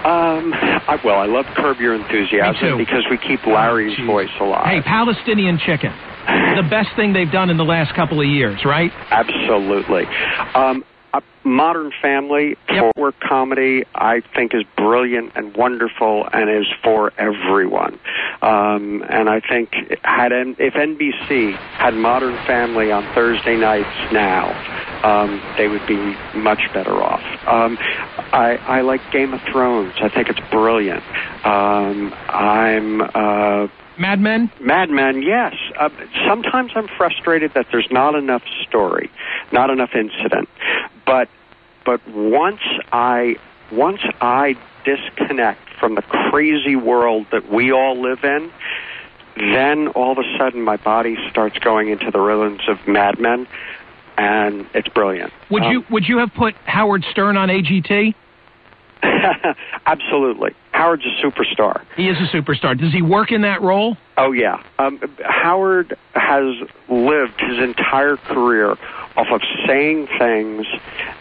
Um, 0.07 0.54
I, 0.54 0.98
well, 1.04 1.18
I 1.18 1.26
love 1.26 1.46
Curb 1.57 1.78
Your 1.78 1.94
Enthusiasm 1.94 2.78
because 2.78 3.07
we 3.11 3.18
keep 3.18 3.44
Larry's 3.46 3.98
oh, 4.00 4.07
voice 4.07 4.31
alive. 4.40 4.66
Hey, 4.66 4.83
Palestinian 4.83 5.59
chicken. 5.59 5.90
the 6.54 6.66
best 6.70 6.94
thing 6.94 7.12
they've 7.12 7.33
done 7.33 7.50
in 7.50 7.57
the 7.57 7.66
last 7.66 7.94
couple 7.94 8.20
of 8.20 8.26
years, 8.26 8.64
right? 8.64 8.92
Absolutely. 9.11 10.07
Um, 10.54 10.85
a 11.14 11.23
Modern 11.44 11.92
Family 12.03 12.57
yep. 12.71 12.92
for 12.94 13.12
comedy, 13.12 13.85
I 13.94 14.23
think, 14.35 14.55
is 14.55 14.64
brilliant 14.77 15.33
and 15.35 15.57
wonderful 15.57 16.29
and 16.33 16.51
is 16.51 16.66
for 16.83 17.12
everyone. 17.18 17.99
Um, 18.42 19.05
and 19.09 19.29
I 19.29 19.40
think 19.40 19.71
had 20.03 20.33
if 20.33 20.75
NBC 20.75 21.57
had 21.57 21.94
Modern 21.94 22.37
Family 22.47 22.92
on 22.92 23.03
Thursday 23.14 23.57
nights 23.57 24.12
now, 24.12 24.53
um, 25.03 25.40
they 25.57 25.68
would 25.68 25.87
be 25.87 25.97
much 26.38 26.61
better 26.75 27.03
off. 27.03 27.23
Um, 27.47 27.79
I, 28.33 28.59
I 28.66 28.81
like 28.83 29.01
Game 29.12 29.33
of 29.33 29.40
Thrones. 29.51 29.94
I 30.03 30.09
think 30.09 30.29
it's 30.29 30.40
brilliant. 30.51 31.03
Um, 31.44 32.12
I'm. 32.29 33.01
Uh, 33.03 33.68
Mad 33.99 34.21
Men? 34.21 34.51
Mad 34.61 34.90
Men, 34.90 35.23
yes. 35.23 35.55
Uh, 35.79 35.88
sometimes 36.29 36.71
I'm 36.77 36.87
frustrated 36.97 37.53
that 37.55 37.66
there's 37.73 37.88
not 37.90 38.14
enough 38.14 38.42
story, 38.62 39.11
not 39.53 39.71
enough 39.71 39.90
incident. 39.94 40.49
But 41.09 41.29
but 41.85 42.07
once 42.09 42.61
I 42.92 43.37
once 43.73 44.01
I 44.21 44.57
disconnect 44.85 45.68
from 45.81 45.94
the 45.94 46.03
crazy 46.03 46.77
world 46.77 47.27
that 47.33 47.51
we 47.51 47.73
all 47.73 48.01
live 48.01 48.25
in, 48.25 48.53
then 49.37 49.88
all 49.88 50.12
of 50.12 50.18
a 50.18 50.38
sudden 50.38 50.62
my 50.62 50.77
body 50.77 51.16
starts 51.31 51.59
going 51.59 51.88
into 51.88 52.11
the 52.11 52.21
rhythms 52.21 52.62
of 52.68 52.87
Mad 52.87 53.18
Men, 53.18 53.47
and 54.16 54.66
it's 54.75 54.88
brilliant. 54.88 55.33
Would 55.51 55.62
um, 55.62 55.73
you 55.73 55.85
would 55.90 56.07
you 56.07 56.18
have 56.18 56.33
put 56.35 56.55
Howard 56.66 57.05
Stern 57.11 57.37
on 57.37 57.49
AGT? 57.49 58.14
Absolutely. 59.87 60.55
Howard's 60.79 61.05
a 61.07 61.27
superstar. 61.27 61.83
He 61.97 62.09
is 62.09 62.17
a 62.19 62.37
superstar. 62.37 62.79
Does 62.79 62.93
he 62.93 63.03
work 63.03 63.33
in 63.33 63.43
that 63.43 63.62
role? 63.62 63.97
Oh, 64.17 64.31
yeah. 64.31 64.62
Um, 64.79 65.01
Howard 65.25 65.99
has 66.14 66.55
lived 66.88 67.41
his 67.41 67.59
entire 67.59 68.17
career 68.17 68.77
off 69.17 69.27
of 69.33 69.41
saying 69.67 70.07
things 70.21 70.67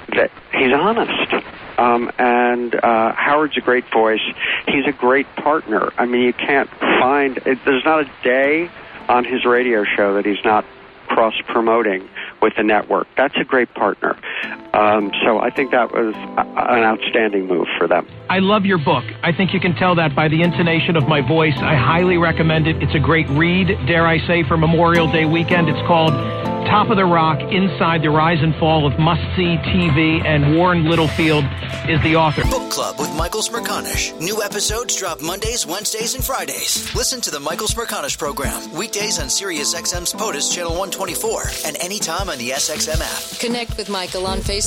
that 0.10 0.30
he's 0.54 0.72
honest. 0.72 1.34
Um, 1.80 2.12
and 2.20 2.76
uh, 2.76 3.14
Howard's 3.14 3.58
a 3.58 3.62
great 3.62 3.86
voice. 3.92 4.22
He's 4.68 4.86
a 4.86 4.92
great 4.92 5.26
partner. 5.38 5.92
I 5.98 6.06
mean, 6.06 6.22
you 6.22 6.34
can't 6.34 6.70
find, 6.70 7.38
it, 7.38 7.58
there's 7.66 7.84
not 7.84 8.02
a 8.02 8.12
day 8.24 8.70
on 9.10 9.26
his 9.26 9.44
radio 9.44 9.86
show 9.86 10.14
that 10.14 10.26
he's 10.28 10.46
not 10.46 10.66
cross 11.08 11.34
promoting 11.48 12.08
with 12.44 12.54
the 12.58 12.64
network. 12.64 13.08
That's 13.18 13.36
a 13.38 13.44
great 13.44 13.74
partner. 13.74 14.20
Um, 14.78 15.12
so 15.26 15.40
I 15.40 15.50
think 15.50 15.72
that 15.72 15.92
was 15.92 16.14
an 16.16 16.84
outstanding 16.84 17.48
move 17.48 17.66
for 17.80 17.88
them. 17.88 18.08
I 18.30 18.40
love 18.40 18.64
your 18.66 18.78
book. 18.78 19.04
I 19.24 19.32
think 19.32 19.52
you 19.54 19.60
can 19.60 19.74
tell 19.74 19.96
that 19.96 20.16
by 20.16 20.28
the 20.28 20.44
intonation 20.44 20.96
of 20.96 21.08
my 21.08 21.22
voice. 21.22 21.58
I 21.58 21.76
highly 21.76 22.18
recommend 22.18 22.68
it. 22.68 22.82
It's 22.84 22.94
a 22.94 23.00
great 23.00 23.28
read, 23.30 23.68
dare 23.88 24.06
I 24.06 24.20
say, 24.28 24.44
for 24.44 24.56
Memorial 24.56 25.12
Day 25.12 25.26
weekend. 25.26 25.68
It's 25.68 25.88
called 25.88 26.14
Top 26.68 26.90
of 26.90 26.98
the 26.98 27.06
Rock 27.06 27.40
Inside 27.40 28.02
the 28.04 28.10
Rise 28.10 28.44
and 28.44 28.54
Fall 28.58 28.86
of 28.86 29.00
Must 29.00 29.22
See 29.36 29.56
TV, 29.72 30.24
and 30.26 30.56
Warren 30.58 30.84
Littlefield 30.84 31.46
is 31.90 32.02
the 32.04 32.18
author. 32.18 32.44
Book 32.44 32.70
Club 32.70 33.00
with 33.00 33.16
Michael 33.16 33.42
Smerconish. 33.42 34.20
New 34.20 34.44
episodes 34.44 34.94
drop 34.98 35.22
Mondays, 35.22 35.66
Wednesdays, 35.66 36.16
and 36.16 36.24
Fridays. 36.24 36.94
Listen 36.94 37.22
to 37.22 37.32
the 37.32 37.40
Michael 37.40 37.68
Smerconish 37.68 38.18
program 38.18 38.74
weekdays 38.74 39.18
on 39.18 39.28
SiriusXM's 39.28 40.12
POTUS 40.14 40.54
Channel 40.54 40.72
124 40.72 41.44
and 41.68 41.78
anytime 41.78 42.30
on 42.30 42.38
the 42.38 42.50
SXM 42.50 43.00
app. 43.00 43.40
Connect 43.40 43.78
with 43.78 43.90
Michael 43.90 44.28
on 44.28 44.40
Facebook, 44.40 44.67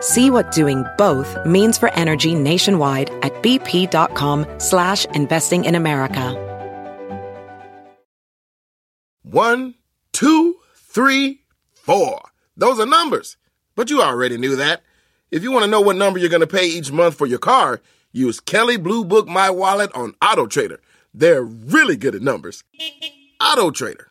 See 0.00 0.30
what 0.30 0.52
doing 0.52 0.84
both 0.96 1.36
means 1.44 1.76
for 1.76 1.90
energy 1.90 2.34
nationwide 2.34 3.10
at 3.22 3.34
bp.com 3.42 4.46
slash 4.58 5.04
investing 5.06 5.64
in 5.64 5.74
America. 5.74 6.46
One, 9.22 9.74
two, 10.12 10.56
three, 10.74 11.42
four. 11.72 12.20
Those 12.56 12.80
are 12.80 12.86
numbers. 12.86 13.36
But 13.76 13.90
you 13.90 14.02
already 14.02 14.36
knew 14.36 14.56
that. 14.56 14.82
If 15.30 15.42
you 15.44 15.52
want 15.52 15.64
to 15.64 15.70
know 15.70 15.80
what 15.80 15.96
number 15.96 16.18
you're 16.18 16.28
going 16.28 16.40
to 16.40 16.46
pay 16.46 16.66
each 16.66 16.90
month 16.90 17.14
for 17.14 17.26
your 17.26 17.38
car, 17.38 17.80
use 18.12 18.40
Kelley 18.40 18.76
Blue 18.76 19.04
Book 19.04 19.28
My 19.28 19.48
Wallet 19.50 19.92
on 19.94 20.14
Auto 20.20 20.46
Trader. 20.46 20.80
They're 21.14 21.44
really 21.44 21.96
good 21.96 22.14
at 22.16 22.22
numbers. 22.22 22.64
Auto 23.40 23.70
Trader. 23.70 24.09